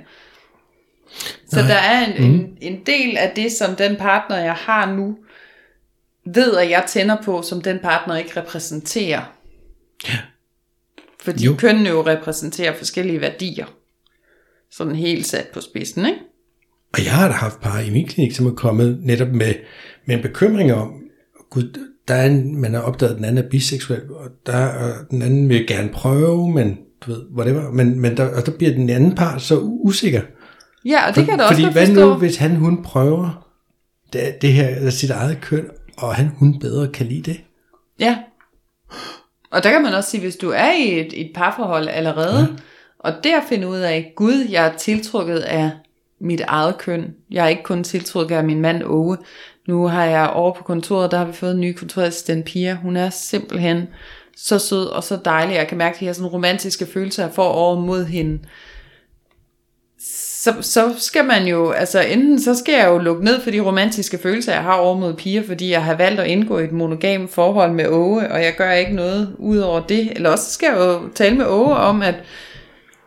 [1.50, 1.68] Så Nej.
[1.68, 5.18] der er en, en, en del af det, som den partner, jeg har nu,
[6.26, 9.22] ved, at jeg tænder på, som den partner ikke repræsenterer.
[11.22, 11.52] Fordi Jo.
[11.52, 11.58] jo.
[11.58, 13.66] kønnene jo repræsenterer forskellige værdier.
[14.72, 16.20] Sådan helt sat på spidsen, ikke?
[16.94, 19.54] Og jeg har da haft par i min klinik, som er kommet netop med,
[20.06, 20.94] med en bekymring om,
[21.50, 24.94] gud, der er en, man har opdaget, at den anden er biseksuel, og, der, og
[25.12, 28.74] den anden vil gerne prøve, men du ved, whatever, men, men der, og der bliver
[28.74, 30.22] den anden part så usikker.
[30.86, 32.10] Ja, og det kan jeg da også Fordi hvad forstå.
[32.10, 33.48] nu, hvis han, hun prøver
[34.14, 35.66] det, det her, eller sit eget køn,
[35.98, 37.42] og han, hun bedre kan lide det?
[38.00, 38.18] Ja.
[39.52, 42.48] Og der kan man også sige, hvis du er i et, et parforhold allerede, ja.
[43.00, 45.72] og der finder ud af, gud, jeg er tiltrukket af
[46.22, 47.14] mit eget køn.
[47.32, 49.18] Jeg er ikke kun tiltrukket af min mand Åge.
[49.68, 52.78] Nu har jeg over på kontoret, der har vi fået en ny kontorassistent Pia.
[52.82, 53.88] Hun er simpelthen
[54.38, 55.56] så sød og så dejlig.
[55.56, 58.40] Jeg kan mærke de her sådan romantiske følelser, jeg får over mod hende.
[60.44, 63.60] Så, så skal man jo, altså enten så skal jeg jo lukke ned for de
[63.60, 66.72] romantiske følelser, jeg har over mod piger, fordi jeg har valgt at indgå i et
[66.72, 70.12] monogam forhold med Åge, og jeg gør ikke noget ud over det.
[70.16, 72.16] Eller også skal jeg jo tale med Åge om, at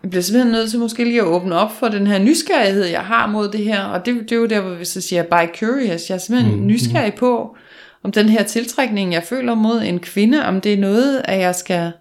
[0.04, 3.00] jeg bliver simpelthen nødt til måske lige at åbne op for den her nysgerrighed, jeg
[3.00, 3.84] har mod det her.
[3.84, 6.10] Og det, det er jo der, hvor vi så siger, by curious.
[6.10, 7.56] Jeg er simpelthen mm, nysgerrig på,
[8.02, 11.54] om den her tiltrækning, jeg føler mod en kvinde, om det er noget, at jeg
[11.54, 11.92] skal...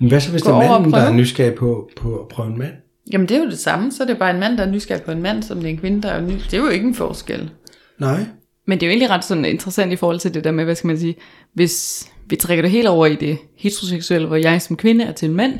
[0.00, 2.58] Men hvad så, hvis det er manden, der er nysgerrig på, på at prøve en
[2.58, 2.72] mand?
[3.12, 5.02] Jamen det er jo det samme, så er det bare en mand, der er nysgerrig
[5.02, 6.32] på en mand, som det er en kvinde, der er ny.
[6.32, 7.50] Det er jo ikke en forskel.
[7.98, 8.24] Nej.
[8.66, 10.74] Men det er jo egentlig ret sådan interessant i forhold til det der med, hvad
[10.74, 11.16] skal man sige,
[11.54, 15.28] hvis vi trækker det helt over i det heteroseksuelle, hvor jeg som kvinde er til
[15.28, 15.58] en mand,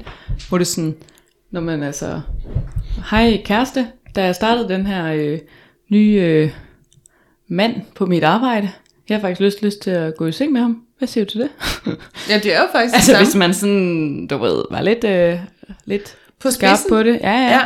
[0.49, 0.95] hvor det sådan,
[1.51, 2.21] når man altså,
[3.11, 5.39] hej kæreste, da jeg startede den her øh,
[5.91, 6.51] nye øh,
[7.49, 8.71] mand på mit arbejde,
[9.09, 10.83] jeg har faktisk lyst, lyst til at gå i seng med ham.
[10.99, 11.51] Hvad siger du til det?
[12.31, 13.39] Ja, det er jo faktisk altså det hvis samme.
[13.47, 15.39] man sådan, du ved, var lidt, øh,
[15.85, 16.91] lidt På skarp spidsen.
[16.91, 17.21] på det.
[17.23, 17.51] Ja, ja.
[17.51, 17.61] Ja.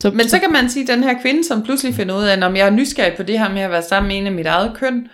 [0.00, 2.46] Så, Men så kan man sige, at den her kvinde, som pludselig finder ud af,
[2.46, 4.46] om jeg er nysgerrig på det her med at være sammen med en af mit
[4.46, 5.08] eget køn,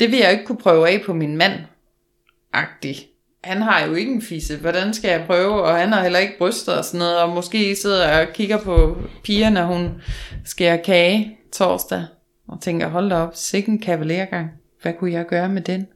[0.00, 1.52] det vil jeg ikke kunne prøve af på min mand.
[2.52, 2.96] Agtig.
[3.44, 4.56] Han har jo ikke en fisse.
[4.56, 5.62] Hvordan skal jeg prøve?
[5.62, 7.18] Og han har heller ikke bryster og sådan noget.
[7.18, 9.90] Og måske sidder jeg og kigger på piger, når hun
[10.44, 12.04] skærer kage torsdag.
[12.48, 14.48] Og tænker, hold da op, sikke en kavalergang.
[14.82, 15.86] Hvad kunne jeg gøre med den?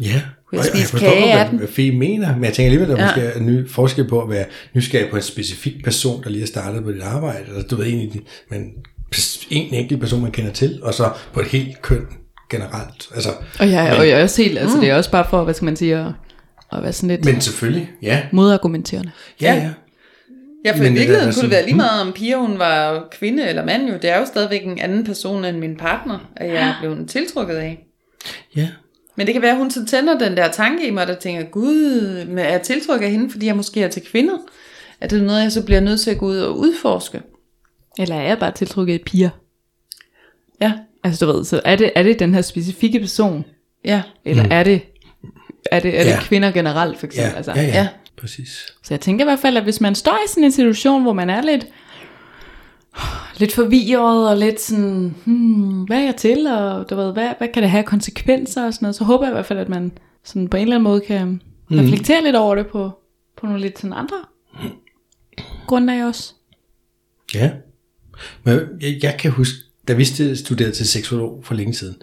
[0.00, 0.20] Ja, Kunne jeg
[0.52, 3.08] og jeg, spise forstår kage hvad, Fie mener, men jeg tænker alligevel, at der Ja.
[3.08, 4.44] måske er en ny forskel på at være
[4.74, 7.86] nysgerrig på en specifik person, der lige er startet på dit arbejde, eller du ved
[7.86, 8.60] egentlig, men
[9.50, 12.06] en enkelt person, man kender til, og så på et helt køn
[12.50, 13.08] generelt.
[13.14, 13.30] Altså,
[13.60, 14.80] og, jeg, og jeg er også helt, altså Mm.
[14.80, 16.06] det er også bare for, hvad skal man sige, at,
[16.76, 18.22] at være sådan lidt men selvfølgelig, ja.
[18.32, 19.10] modargumenterende.
[19.40, 19.70] Ja, ja.
[20.64, 23.48] Ja, for Men i virkeligheden kunne det være lige meget, om piger hun var kvinde
[23.48, 23.94] eller mand jo.
[23.94, 27.54] Det er jo stadigvæk en anden person end min partner, at jeg er blevet tiltrukket
[27.54, 27.86] af.
[28.56, 28.68] Ja,
[29.16, 31.42] Men det kan være, at hun så tænder den der tanke i mig, der tænker,
[31.42, 34.38] gud, men er jeg tiltrukket af hende, fordi jeg måske er til kvinder?
[35.00, 37.20] Er det noget, jeg så bliver nødt til at gå ud og udforske?
[37.98, 39.30] Eller er jeg bare tiltrukket af piger?
[40.60, 40.72] Ja,
[41.04, 43.44] Altså du ved, så er det, er det den her specifikke person?
[43.84, 44.48] ja, Eller mm.
[44.52, 44.80] er det,
[45.70, 46.18] er det, er det Ja.
[46.22, 47.36] kvinder generelt for ja, eksempel?
[47.36, 47.74] altså, ja, ja, Ja.
[47.82, 47.88] ja.
[48.16, 48.66] præcis.
[48.82, 51.12] Så jeg tænker i hvert fald, at hvis man står i sådan en situation, hvor
[51.12, 51.66] man er lidt,
[53.36, 57.48] lidt forvirret og lidt sådan, hmm, hvad er jeg til, og du ved, hvad, hvad
[57.54, 59.92] kan det have konsekvenser og sådan noget, så håber jeg i hvert fald, at man
[60.24, 62.90] sådan på en eller anden måde kan reflektere lidt over det på,
[63.36, 64.16] på nogle lidt sådan andre
[65.66, 66.34] grundlag også.
[67.34, 67.50] Ja.
[68.44, 69.58] Men jeg, jeg kan huske,
[69.88, 71.96] da vi st- studerede til seksolog for længe siden,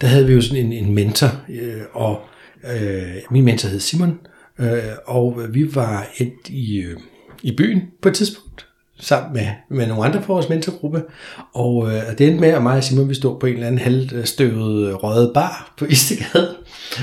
[0.00, 2.24] der havde vi jo sådan en, en mentor, øh, og
[2.64, 4.18] øh, min mentor hed Simon,
[4.58, 6.96] øh, og vi var endt i, øh,
[7.42, 8.66] i byen på et tidspunkt,
[9.00, 11.02] sammen med, med nogle andre fra vores mentorgruppe,
[11.54, 13.80] og øh, det endte med, at mig og Simon vi stod på en eller anden
[13.80, 16.56] halvstøvet øh, røget bar på Istegade,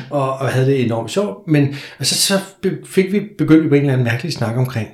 [0.10, 2.40] og, og havde det enormt sjovt, men og så,
[2.86, 4.90] fik vi begyndt på en eller anden mærkelig snak omkring,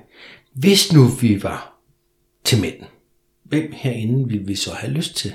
[0.54, 1.82] hvis nu vi var
[2.44, 2.76] til mænd,
[3.46, 5.34] hvem herinde ville vi så have lyst til?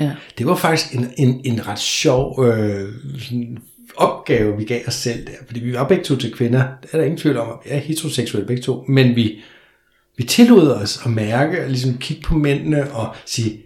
[0.00, 0.12] ja.
[0.38, 3.58] Det var faktisk en, en, en ret sjov øh, sådan
[3.96, 6.64] opgave, vi gav os selv der, fordi vi var begge to til kvinder.
[6.82, 9.40] Det er der ingen tvivl om, at vi er heteroseksuelle begge to, men vi,
[10.16, 13.62] vi tillod os at mærke, og ligesom kigge på mændene og sige,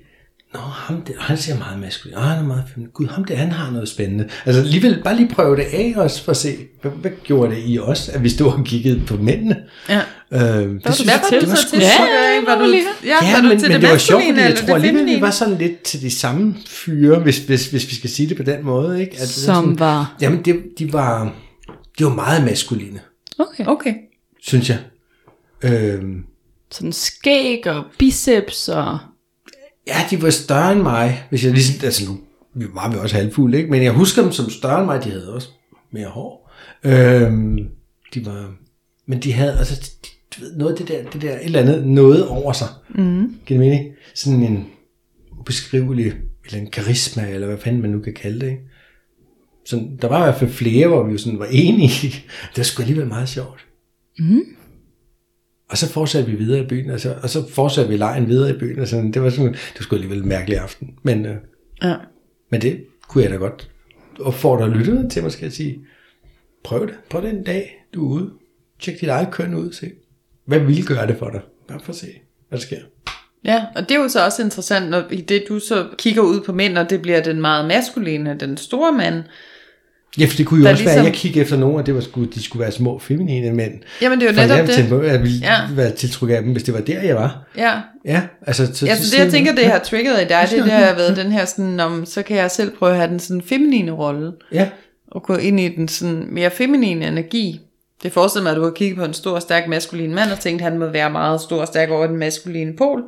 [0.55, 2.17] Nå, ham der, han ser meget maskulin.
[2.17, 2.91] Åh, han er meget feminin.
[2.93, 4.29] Gud, ham der, han har noget spændende.
[4.45, 7.63] Altså alligevel, bare lige prøve det af os, for at se, hvad, hvad gjorde det
[7.67, 9.57] i os, at vi stod og kiggede på mændene.
[9.89, 10.03] ja.
[10.33, 11.81] Øh, det Hvad synes var jeg- du det var så sgu til?
[11.81, 12.83] Ja, var du, lige.
[13.05, 14.75] ja, Ja, var du men, til men det, det var sjovt, fordi jeg tror det
[14.75, 18.29] alligevel, vi var sådan lidt til de samme fyre, hvis, hvis, hvis vi skal sige
[18.29, 19.01] det på den måde.
[19.01, 19.13] Ikke?
[19.15, 21.33] At det Som sådan, var- Jamen, det, de, var,
[21.99, 23.01] de var meget maskuline,
[23.39, 23.65] Okay.
[23.67, 23.95] Okay.
[24.43, 24.79] synes jeg.
[25.63, 26.25] Øhm,
[26.71, 28.99] Sådan skæg og biceps og...
[29.87, 33.59] ja, de var større end mig, hvis jeg ligesom, altså nu var vi også halvfulde,
[33.59, 33.71] ikke?
[33.71, 35.49] men jeg husker dem som større end mig, de havde også
[35.93, 36.53] mere hår.
[36.85, 37.59] Øhm,
[38.15, 38.51] de var,
[39.07, 39.75] men de havde, altså,
[40.05, 42.69] de, du ved, noget af det der, det der, et eller andet, noget over sig.
[42.95, 43.37] Mm.
[43.47, 43.95] Giver det mening?
[44.15, 44.67] Sådan en
[45.41, 46.13] ubeskrivelig,
[46.47, 48.63] eller en karisma, eller hvad fanden man nu kan kalde det, ikke?
[49.65, 52.09] Så der var i hvert fald flere, hvor vi jo sådan var enige.
[52.51, 53.67] Det var sgu alligevel meget sjovt.
[54.19, 54.41] Mm.
[55.71, 58.51] Og så fortsatte vi videre i byen, og så, og så fortsatte vi lejen videre
[58.51, 60.91] i byen, og sådan, det var sådan, det sgu alligevel en mærkelig aften.
[61.03, 61.37] Men, øh,
[61.83, 61.95] Ja.
[62.51, 63.71] men det kunne jeg da godt
[64.21, 65.79] opfordre lytterne til, måske at sige,
[66.65, 68.31] prøv det, prøv det en dag, du er ude.
[68.81, 69.91] Tjek dit eget køn ud, se.
[70.47, 71.41] Hvad vil gøre det for dig?
[71.69, 72.07] Bare for at se,
[72.49, 72.77] hvad der sker.
[73.45, 76.41] Ja, og det er jo så også interessant, når i det du så kigger ud
[76.41, 79.23] på mænd, og det bliver den meget maskuline, den store mand.
[80.19, 80.85] Ja, for det kunne jo Der også ligesom...
[80.85, 82.99] ligesom- være, at jeg kiggede efter nogen, og det var sgu, de skulle være små
[82.99, 83.73] feminine mænd.
[84.03, 84.75] Jamen det er jo For netop jeg det.
[84.75, 85.57] tænkte jeg ville Ja.
[85.75, 87.45] være tiltrukket af dem, hvis det var der, jeg var.
[87.57, 88.67] Ja, Ja, altså...
[88.75, 90.95] Så, Ja, så det jeg tænker, det har trigget i dig, det er, det har
[90.95, 93.93] været den her sådan, om, så kan jeg selv prøve at have den sådan feminine
[93.93, 94.69] rolle, Ja,
[95.11, 97.61] og gå ind i den sådan mere feminine energi.
[98.03, 100.63] Det forestiller mig, at du har kigget på en stor, stærk maskulin mand, og tænkt,
[100.63, 103.03] at han må være meget stor og stærk over den maskuline pol.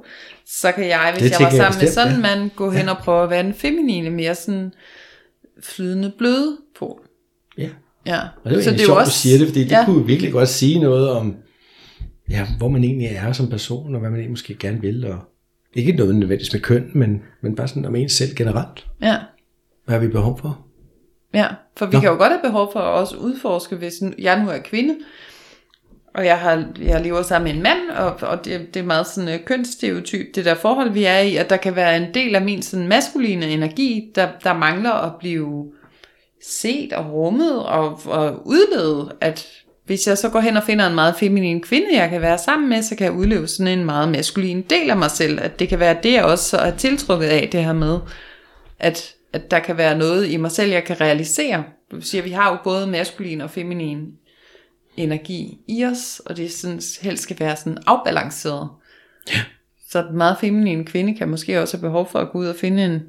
[0.47, 2.36] Så kan jeg, hvis Det jeg var tænker jeg sammen med bestemt, sådan en ja.
[2.36, 4.72] mand, gå hen og prøve at være den feminine, mere sådan
[5.62, 7.01] flydende, bløde pol.
[7.59, 7.68] ja.
[8.07, 8.20] Ja.
[8.45, 9.11] Og det er jo egentlig sjovt, også...
[9.11, 9.78] du siger det, fordi det ja.
[9.78, 9.84] ja.
[9.84, 11.36] kunne virkelig godt sige noget om,
[12.30, 15.18] ja, hvor man egentlig er som person, og hvad man egentlig måske gerne vil, og
[15.74, 18.86] ikke noget nødvendigvis med køn, men, men bare sådan om ens selv generelt.
[19.03, 19.16] Ja.
[19.84, 20.66] Hvad har vi behov for?
[21.35, 22.01] Ja, for vi Nå.
[22.01, 24.97] kan jo godt have behov for at også udforske, hvis jeg nu er kvinde,
[26.14, 29.07] og jeg, har, jeg lever sammen med en mand, og, og det, det er meget
[29.07, 32.35] sådan uh, kønsstereotyp, det der forhold, vi er i, at der kan være en del
[32.35, 35.72] af min sådan maskuline energi, der, der mangler at blive
[36.43, 39.47] set og rummet og, og udlevet, at
[39.85, 42.68] hvis jeg så går hen og finder en meget feminin kvinde, jeg kan være sammen
[42.68, 45.68] med, så kan jeg udleve sådan en meget maskulin del af mig selv, at det
[45.68, 47.99] kan være det, jeg også så er tiltrukket af, det her med,
[48.79, 51.57] at, at der kan være noget i mig selv, jeg kan realisere.
[51.57, 54.12] Det vil sige, at vi har jo både maskulin og feminin
[54.97, 58.68] energi i os, og det er sådan, helst skal være sådan afbalanceret.
[59.33, 59.41] Ja.
[59.89, 62.57] Så den meget feminine kvinde kan måske også have behov for at gå ud og
[62.57, 63.03] finde en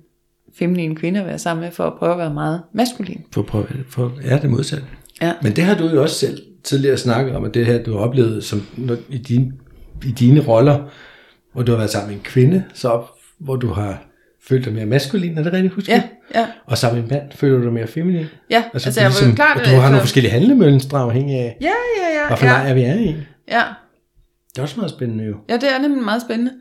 [0.54, 3.26] feminin kvinde at være sammen med, for at prøve at være meget maskulin.
[3.32, 4.86] For, for, for ja, det modsatte.
[5.22, 5.34] Ja.
[5.42, 8.00] Men det har du jo også selv tidligere snakket om, at det her, du har
[8.00, 8.62] oplevet som,
[9.10, 9.54] i, din,
[10.06, 10.90] i dine roller,
[11.54, 13.04] hvor du har været sammen med en kvinde, så
[13.38, 14.09] hvor du har
[14.48, 15.94] følt dig mere maskulin, er det rigtigt husket?
[15.94, 16.04] Ja,
[16.36, 18.26] ja, Og sammen med en mand føler du dig mere feminin?
[18.50, 18.64] ja.
[18.74, 19.58] Altså, altså jeg var jo ligesom- klart...
[19.60, 22.28] og du har altså- nogle forskellige handlemønstre afhængig af, Ja, ja, ja.
[22.28, 23.16] hvad for ja, lejr vi er i.
[23.52, 23.64] ja.
[24.50, 25.36] Det er også meget spændende jo.
[25.50, 26.52] ja, det er nemlig meget spændende.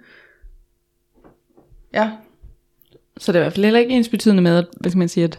[1.94, 2.10] Ja,
[3.18, 5.08] Så det er i hvert fald heller ikke ens betydende med, at, hvad skal man
[5.08, 5.38] sige, at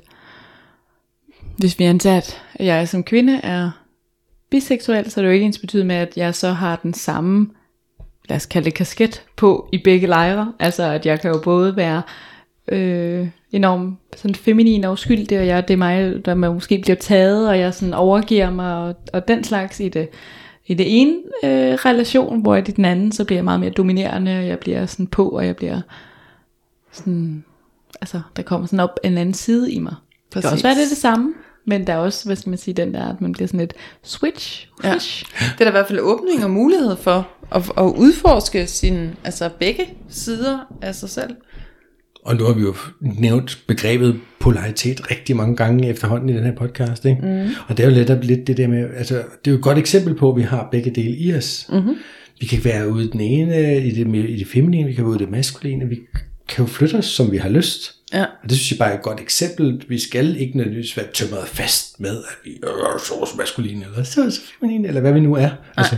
[1.57, 3.71] hvis vi antager, at jeg som kvinde er
[4.51, 7.49] biseksuel, så er det jo ikke ens betydende med, at jeg så har den samme
[8.29, 10.53] lad os kalde det kasket på i begge lejre.
[10.59, 12.01] Altså at jeg kan jo både være
[12.71, 17.49] øh, enormt sådan feminin og uskyldig, og jeg, det er mig, der måske bliver taget,
[17.49, 20.09] og jeg sådan overgiver mig, og, og den slags i det,
[20.65, 21.13] i det ene
[21.43, 24.85] øh, relation, hvor i den anden, så bliver jeg meget mere dominerende, og jeg bliver
[24.85, 25.81] sådan på, og jeg bliver
[26.91, 27.43] sådan,
[28.01, 29.95] altså der kommer sådan op en anden side i mig.
[30.33, 31.33] Det kan også være, det er det samme,
[31.65, 33.73] men der er også, hvad skal man sige, den der, at man bliver sådan et
[34.03, 34.67] switch.
[34.83, 34.91] Ja.
[34.91, 35.25] switch.
[35.39, 39.49] Det er der i hvert fald åbning og mulighed for at, at udforske sin, altså
[39.59, 41.35] begge sider af sig selv.
[42.25, 46.55] Og nu har vi jo nævnt begrebet polaritet rigtig mange gange efterhånden i den her
[46.55, 47.05] podcast.
[47.05, 47.21] Ikke?
[47.21, 47.49] Mm.
[47.67, 49.77] Og det er jo lidt, lidt det der med, altså det er jo et godt
[49.77, 51.67] eksempel på, at vi har begge dele i os.
[51.69, 51.95] Mm-hmm.
[52.39, 55.09] Vi kan være ude i den ene, i det, i det feminine, vi kan være
[55.09, 55.99] ude i det maskuline, vi
[56.47, 57.95] kan jo flytte os, som vi har lyst.
[58.13, 58.23] Ja.
[58.43, 59.83] Og det synes jeg bare er et godt eksempel.
[59.89, 64.31] Vi skal ikke nødvendigvis være tømret fast med, at vi er så maskuline, eller så,
[64.31, 65.49] så feminine, eller hvad vi nu er.
[65.77, 65.97] Altså,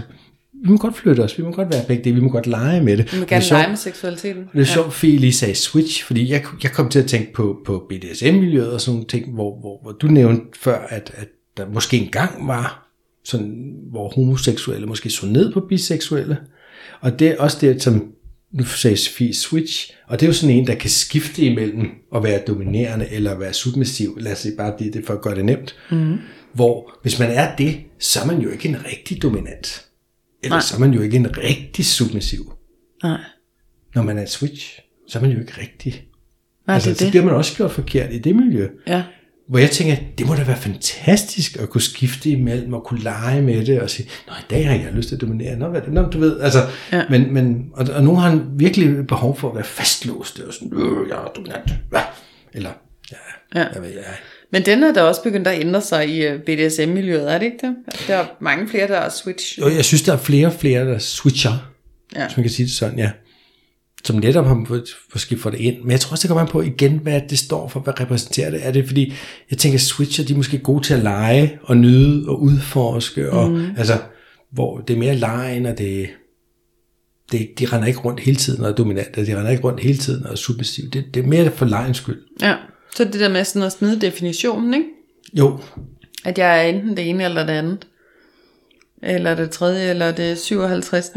[0.64, 2.82] vi må godt flytte os, vi må godt være begge dele, vi må godt lege
[2.82, 3.14] med det.
[3.14, 4.46] Vi må Det er gerne lege med seksualiteten.
[4.54, 7.34] det er sjovt, at Fie lige sagde switch, fordi jeg, jeg kom til at tænke
[7.34, 11.28] på, på BDSM-miljøet og sådan nogle ting, hvor, hvor, hvor du nævnte før, at, at
[11.58, 12.92] der måske engang var
[13.24, 16.38] sådan, hvor homoseksuelle måske så ned på biseksuelle.
[17.02, 18.12] Og det er også det, som
[18.52, 22.24] nu sagde Sofie switch, og det er jo sådan en, der kan skifte imellem at
[22.24, 24.18] være dominerende eller være submissiv.
[24.20, 25.76] Lad os sige bare det, det for at gøre det nemt.
[25.92, 26.18] Mm.
[26.54, 29.86] Hvor hvis man er det, så er man jo ikke en rigtig dominant.
[30.44, 30.62] Eller Nej.
[30.62, 32.54] så er man jo ikke en rigtig submissiv
[33.04, 33.18] Nej,
[33.96, 36.04] når man er switch, så er man jo ikke rigtig.
[36.68, 37.12] Nej altså, det så det.
[37.12, 38.68] bliver man også gjort forkert i det miljø.
[38.88, 39.04] Ja.
[39.50, 43.42] Hvor jeg tænker, det må da være fantastisk at kunne skifte imellem og kunne lege
[43.42, 45.82] med det og sige, nå i dag har jeg lyst til at dominere, nå, hvad
[45.82, 45.94] er det?
[45.94, 46.60] nå du ved, altså,
[46.92, 47.04] Ja.
[47.10, 51.10] men, men, og, og nogen har virkelig behov for at være fastlåst, og sådan, øh,
[51.10, 52.02] jeg er dominant, ja.
[52.54, 52.70] eller,
[53.12, 53.18] ja,
[53.62, 53.68] Ja.
[53.72, 54.04] hvad ved jeg.
[54.52, 57.58] Men den er da også begyndt at ændre sig i øh, BDSM-miljøet, er det ikke
[57.68, 57.76] det?
[58.08, 59.60] Der er mange flere, der er switch.
[59.60, 61.72] Jo, jeg synes, der er flere og flere, der switcher,
[62.16, 62.26] Ja.
[62.28, 63.12] hvis man kan sige det sådan, ja.
[64.06, 65.82] Som netop har fået- måske fået det ind.
[65.82, 68.50] Men jeg tror også, det kommer an på igen, hvad det står for, hvad repræsenterer
[68.52, 68.60] det.
[68.68, 69.14] Er det fordi,
[69.50, 73.32] jeg tænker, switcher, de er måske gode til at lege og nyde og udforske.
[73.32, 73.66] Og, mm.
[73.78, 73.98] Altså,
[74.52, 76.10] hvor det er mere lejen, og det,
[77.32, 79.26] det, de render ikke rundt hele tiden og er dominante.
[79.26, 80.90] De render ikke rundt hele tiden og er submissive.
[80.90, 82.22] Det, det er mere for lejens skyld.
[82.42, 82.56] Ja.
[82.96, 84.86] Så det der med sådan at smide definitionen, ikke?
[85.34, 85.60] Jo,
[86.26, 87.88] At jeg er enten det ene eller det andet.
[89.04, 91.12] Eller det tredje, eller det 57.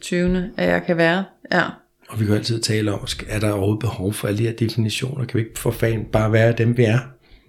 [0.00, 0.50] 20.
[0.56, 1.24] at jeg kan være.
[1.52, 1.62] Ja.
[2.08, 4.52] og vi kan jo altid tale om, er der overhovedet behov for alle de her
[4.52, 5.24] definitioner?
[5.24, 6.98] Kan vi ikke for fanden bare være dem, vi er?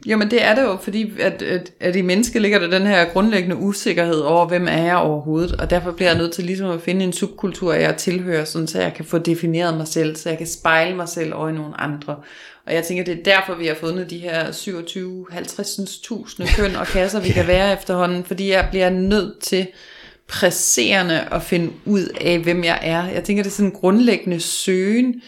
[0.06, 2.88] Jo, men det er det jo, fordi at, at, at i mennesket ligger der den
[2.88, 6.70] her grundlæggende usikkerhed over, hvem er jeg overhovedet, og derfor bliver jeg nødt til ligesom
[6.70, 10.30] at finde en subkultur, jeg tilhører, sådan, så jeg kan få defineret mig selv, så
[10.30, 12.16] jeg kan spejle mig selv over i nogle andre.
[12.70, 16.88] Og jeg tænker, det er derfor, vi har fundet de her 27 50.000 køn og
[16.88, 19.68] kasser, vi kan være efterhånden, fordi jeg bliver nødt til
[20.28, 23.08] presserende at finde ud af, hvem jeg er.
[23.08, 25.22] Jeg tænker, det er sådan en grundlæggende søgen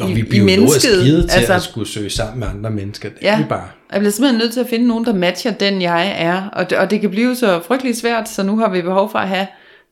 [0.00, 0.80] Og i, vi i bliver jo mennesket.
[1.04, 3.08] til altså, at skulle søge sammen med andre mennesker.
[3.08, 3.34] Det Ja.
[3.34, 3.68] er vi bare.
[3.92, 6.48] jeg bliver simpelthen nødt til at finde nogen, der matcher den, jeg er.
[6.52, 9.18] Og det, og det kan blive så frygteligt svært, så nu har vi behov for
[9.18, 9.46] at have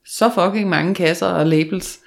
[0.06, 1.98] så fucking mange kasser og labels.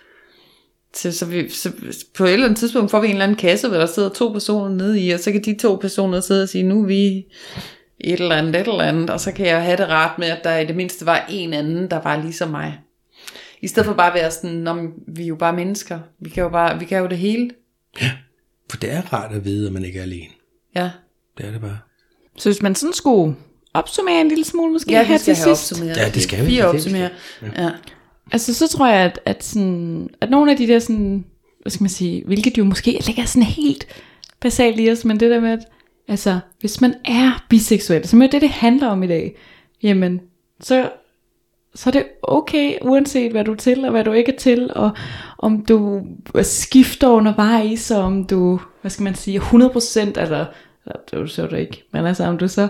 [0.95, 1.71] Så, så, vi, så
[2.17, 4.29] på et eller andet tidspunkt får vi en eller anden kasse, hvor der sidder to
[4.29, 7.25] personer nede i, og så kan de to personer sidde og sige, nu er vi
[7.99, 10.43] et eller andet, et eller andet, og så kan jeg have det rart med, at
[10.43, 12.79] der i det mindste var en anden, der var ligesom mig.
[13.61, 15.99] I stedet for bare at være sådan, men vi er jo bare mennesker.
[16.19, 17.49] Vi kan jo, bare, vi kan jo det hele.
[18.69, 20.31] For det er rart at vide, at man ikke er alene.
[20.75, 20.89] Ja,
[21.37, 21.77] Det er det bare.
[22.37, 23.35] Så hvis man sådan skulle
[23.73, 25.83] opsummere en lille smule måske ja her til sidst.
[25.85, 26.45] Ja, det skal vi.
[26.45, 27.09] Fire Det opsummere.
[27.41, 27.69] Ja.
[28.31, 31.25] Altså så tror jeg, at, at, sådan, at nogle af de der sådan,
[31.61, 33.87] hvad skal man sige, hvilket jo måske ligger sådan helt
[34.39, 35.67] basalt i os, men det der med, at
[36.07, 39.35] altså, hvis man er biseksuel, som er det, det handler om i dag,
[39.83, 40.21] jamen,
[40.61, 40.89] så,
[41.75, 44.71] så er det okay, uanset hvad du er til, og hvad du ikke er til,
[44.75, 44.91] og
[45.37, 46.01] om du
[46.41, 50.45] skifter undervejs, og om du, hvad skal man sige, 100%, altså,
[50.85, 52.67] det er du så det ikke, men altså om du så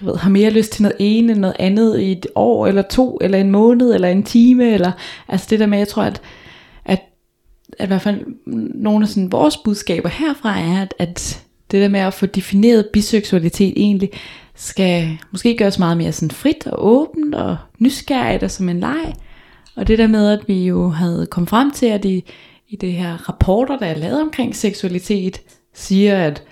[0.00, 2.82] du ved, har mere lyst til noget ene end noget andet i et år, eller
[2.82, 4.92] to, eller en måned, eller en time, eller
[5.28, 6.22] altså det der med, jeg tror, at,
[6.84, 7.00] at,
[7.78, 8.24] at i hvert fald
[8.74, 12.88] nogle af sådan vores budskaber herfra er, at, at det der med at få defineret
[12.92, 14.10] biseksualitet egentlig,
[14.54, 19.14] skal måske gøres meget mere sådan frit og åbent og nysgerrigt og som en leg.
[19.76, 22.24] Og det der med, at vi jo havde kommet frem til, at i,
[22.68, 25.40] i det her rapporter, der er lavet omkring seksualitet,
[25.74, 26.42] siger, at,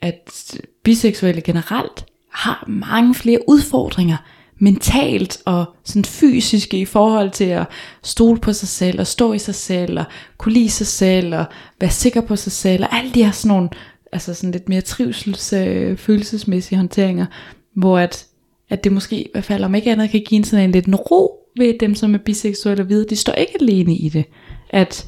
[0.00, 4.16] at biseksuelle generelt har mange flere udfordringer
[4.58, 7.66] mentalt og sådan fysiske i forhold til at
[8.02, 10.04] stole på sig selv og stå i sig selv og
[10.38, 11.44] kunne lide sig selv og
[11.80, 13.68] være sikker på sig selv og alle de her sådan nogle
[14.12, 17.26] altså sådan lidt mere trivsels øh, følelsesmæssige håndteringer,
[17.74, 18.26] hvor at,
[18.70, 20.86] at det måske i hvert fald om ikke andet kan give en sådan en lidt
[20.86, 23.06] en ro ved dem, som er biseksuelle og videre.
[23.10, 24.24] de står ikke alene i det.
[24.70, 25.06] at,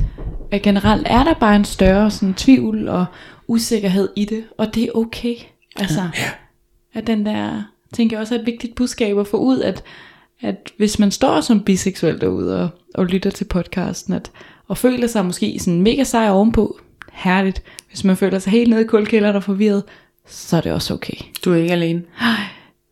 [0.51, 3.05] at generelt er der bare en større sådan, tvivl og
[3.49, 5.35] usikkerhed i det, og det er okay.
[5.77, 6.31] Altså, ja
[6.95, 7.63] at den der,
[7.93, 9.85] tænker jeg også er et vigtigt budskab at få ud, at,
[10.41, 14.31] at hvis man står som biseksuel derude og, og lytter til podcasten, at,
[14.69, 16.81] og føler sig måske sådan mega sej ovenpå,
[17.13, 17.63] herligt.
[17.89, 19.85] Hvis man føler sig helt nede i kuldkælderen og forvirret,
[20.27, 21.15] så er det også okay.
[21.45, 22.03] Du er ikke alene.
[22.21, 22.41] Nej,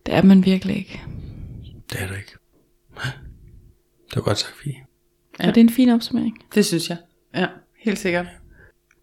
[0.06, 1.02] det er man virkelig ikke.
[1.90, 2.32] Det er du ikke.
[4.10, 4.74] Det var godt sagt, Fie.
[5.40, 5.48] Ja.
[5.48, 6.38] Og det er en fin opsummering.
[6.54, 6.96] Det synes jeg.
[7.34, 7.46] Ja,
[7.78, 8.26] helt sikkert.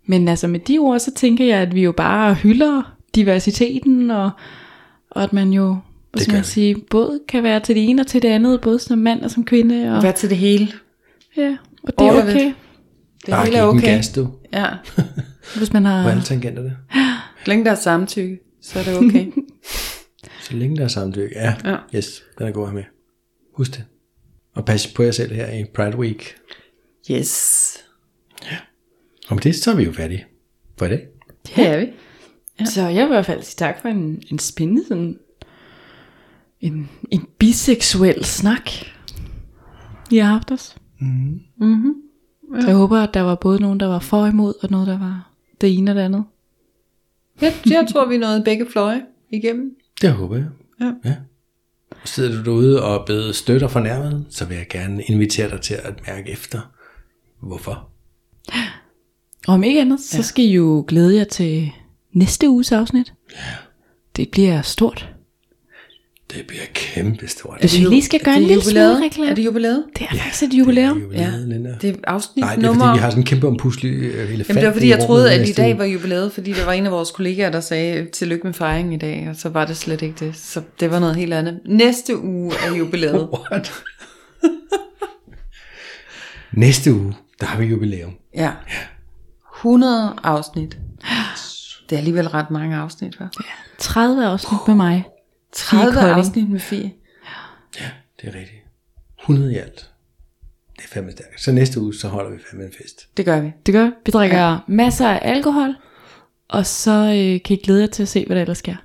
[0.06, 4.32] Men altså med de ord, så tænker jeg, at vi jo bare hylder diversiteten, og,
[5.12, 5.78] og at man jo,
[6.12, 6.45] hvad skal man vi.
[6.47, 9.32] sige, både kan være til det ene og til det andet, både som mand og
[9.32, 9.97] som kvinde.
[9.97, 10.68] Og, Vær til det hele.
[11.38, 12.53] ja, og det All er okay, Det
[13.30, 13.88] Bare hele er den okay.
[13.95, 14.30] gas, du.
[14.53, 14.66] Ja.
[15.58, 16.10] hvis man På har...
[16.12, 16.78] alle tangenter det.
[16.93, 19.32] Så længe der er samtykke, så er det okay.
[20.41, 21.36] Så længe der er samtykke.
[21.36, 21.76] Ja, Ja.
[21.95, 22.84] yes, den er god at have med.
[23.53, 23.84] Husk det.
[24.55, 26.36] Og pas på jer selv her i Pride Week.
[27.12, 27.74] yes.
[29.28, 30.26] Og med det, så er vi jo færdige
[30.78, 31.08] for i dag.
[31.47, 31.86] Det er vi.
[32.60, 32.66] Ja.
[32.66, 35.20] Så jeg vil i hvert fald sige tak for en, en spændende sådan,
[36.62, 38.72] en, en biseksuel snak,
[40.12, 40.76] I har haft os.
[40.99, 41.95] Mm-hmm.
[42.62, 44.88] Så jeg håber, at der var både nogen, der var for og imod, og noget,
[44.88, 45.32] der var
[45.62, 46.24] det ene og det andet.
[47.41, 49.76] Jeg, jeg tror, vi nåede begge fløje igennem.
[50.01, 50.47] Det håber jeg.
[50.80, 50.91] Ja.
[51.05, 51.16] ja.
[52.05, 55.62] Sidder du derude og er blevet stødt og fornærmet, så vil jeg gerne invitere dig
[55.62, 56.60] til at mærke efter,
[57.41, 57.89] hvorfor.
[59.47, 61.72] Og om ikke andet, så skal I jo glæde jer til
[62.18, 63.13] næste uges afsnit.
[64.15, 65.09] Det bliver stort.
[66.34, 67.59] Det bliver kæmpe stort.
[67.59, 69.03] Hvis vi lige skal gøre en lille smule jubilæet?
[69.03, 69.32] reklame.
[69.32, 69.84] Er det jubilæet?
[69.99, 71.11] Det er faktisk et jubilæum.
[71.11, 71.22] Ja.
[71.22, 71.32] Ja.
[71.38, 71.76] Linda.
[71.82, 74.61] Det er afsnit Nej, det er fordi, vi har sådan en kæmpe ompuslig elefant Jamen
[74.61, 76.91] det var fordi, jeg troede, at i dag var jubilæet, fordi der var en af
[76.91, 80.26] vores kollegaer, der sagde tillykke med fejringen i dag, og så var det slet ikke
[80.26, 80.36] det.
[80.36, 81.59] Så det var noget helt andet.
[81.65, 83.28] Næste uge er jubilæet.
[83.51, 83.74] What?
[86.51, 88.13] Næste uge, der har vi jubilæum.
[88.36, 88.51] Ja.
[89.59, 90.78] 100 afsnit.
[91.89, 93.27] Det er alligevel ret mange afsnit, hva'?
[93.77, 95.05] 30 afsnit med mig.
[95.51, 96.17] 30 Kolding.
[96.17, 96.93] afsnit med Fie.
[97.79, 97.89] Ja,
[98.21, 98.63] det er rigtigt.
[99.19, 99.89] 100 i alt.
[100.77, 101.41] Det er fandme stærkt.
[101.41, 103.17] Så næste uge, så holder vi fandme en fest.
[103.17, 103.51] Det gør vi.
[103.65, 103.91] Det gør vi.
[104.05, 104.57] Vi drikker ja.
[104.67, 105.75] masser af alkohol.
[106.47, 108.75] Og så øh, kan I glæde jer til at se, hvad der ellers sker.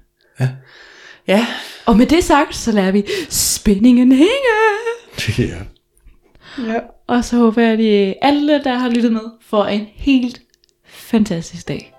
[0.40, 0.48] Ja,
[1.28, 1.46] Ja,
[1.86, 4.28] Og med det sagt, så lader vi spændingen hænge.
[5.16, 5.64] det er
[6.58, 6.80] ja.
[7.06, 10.42] Og så håber jeg, at I alle, der har lyttet med, får en helt
[10.86, 11.94] fantastisk dag.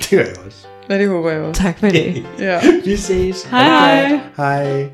[0.00, 0.66] Det gør jeg også.
[0.90, 1.62] ja det håber jeg også.
[1.62, 2.24] Tak for dag.
[2.38, 2.60] Ja.
[2.84, 3.42] Vi ses.
[3.44, 4.20] Hej hej.
[4.36, 4.88] Hej.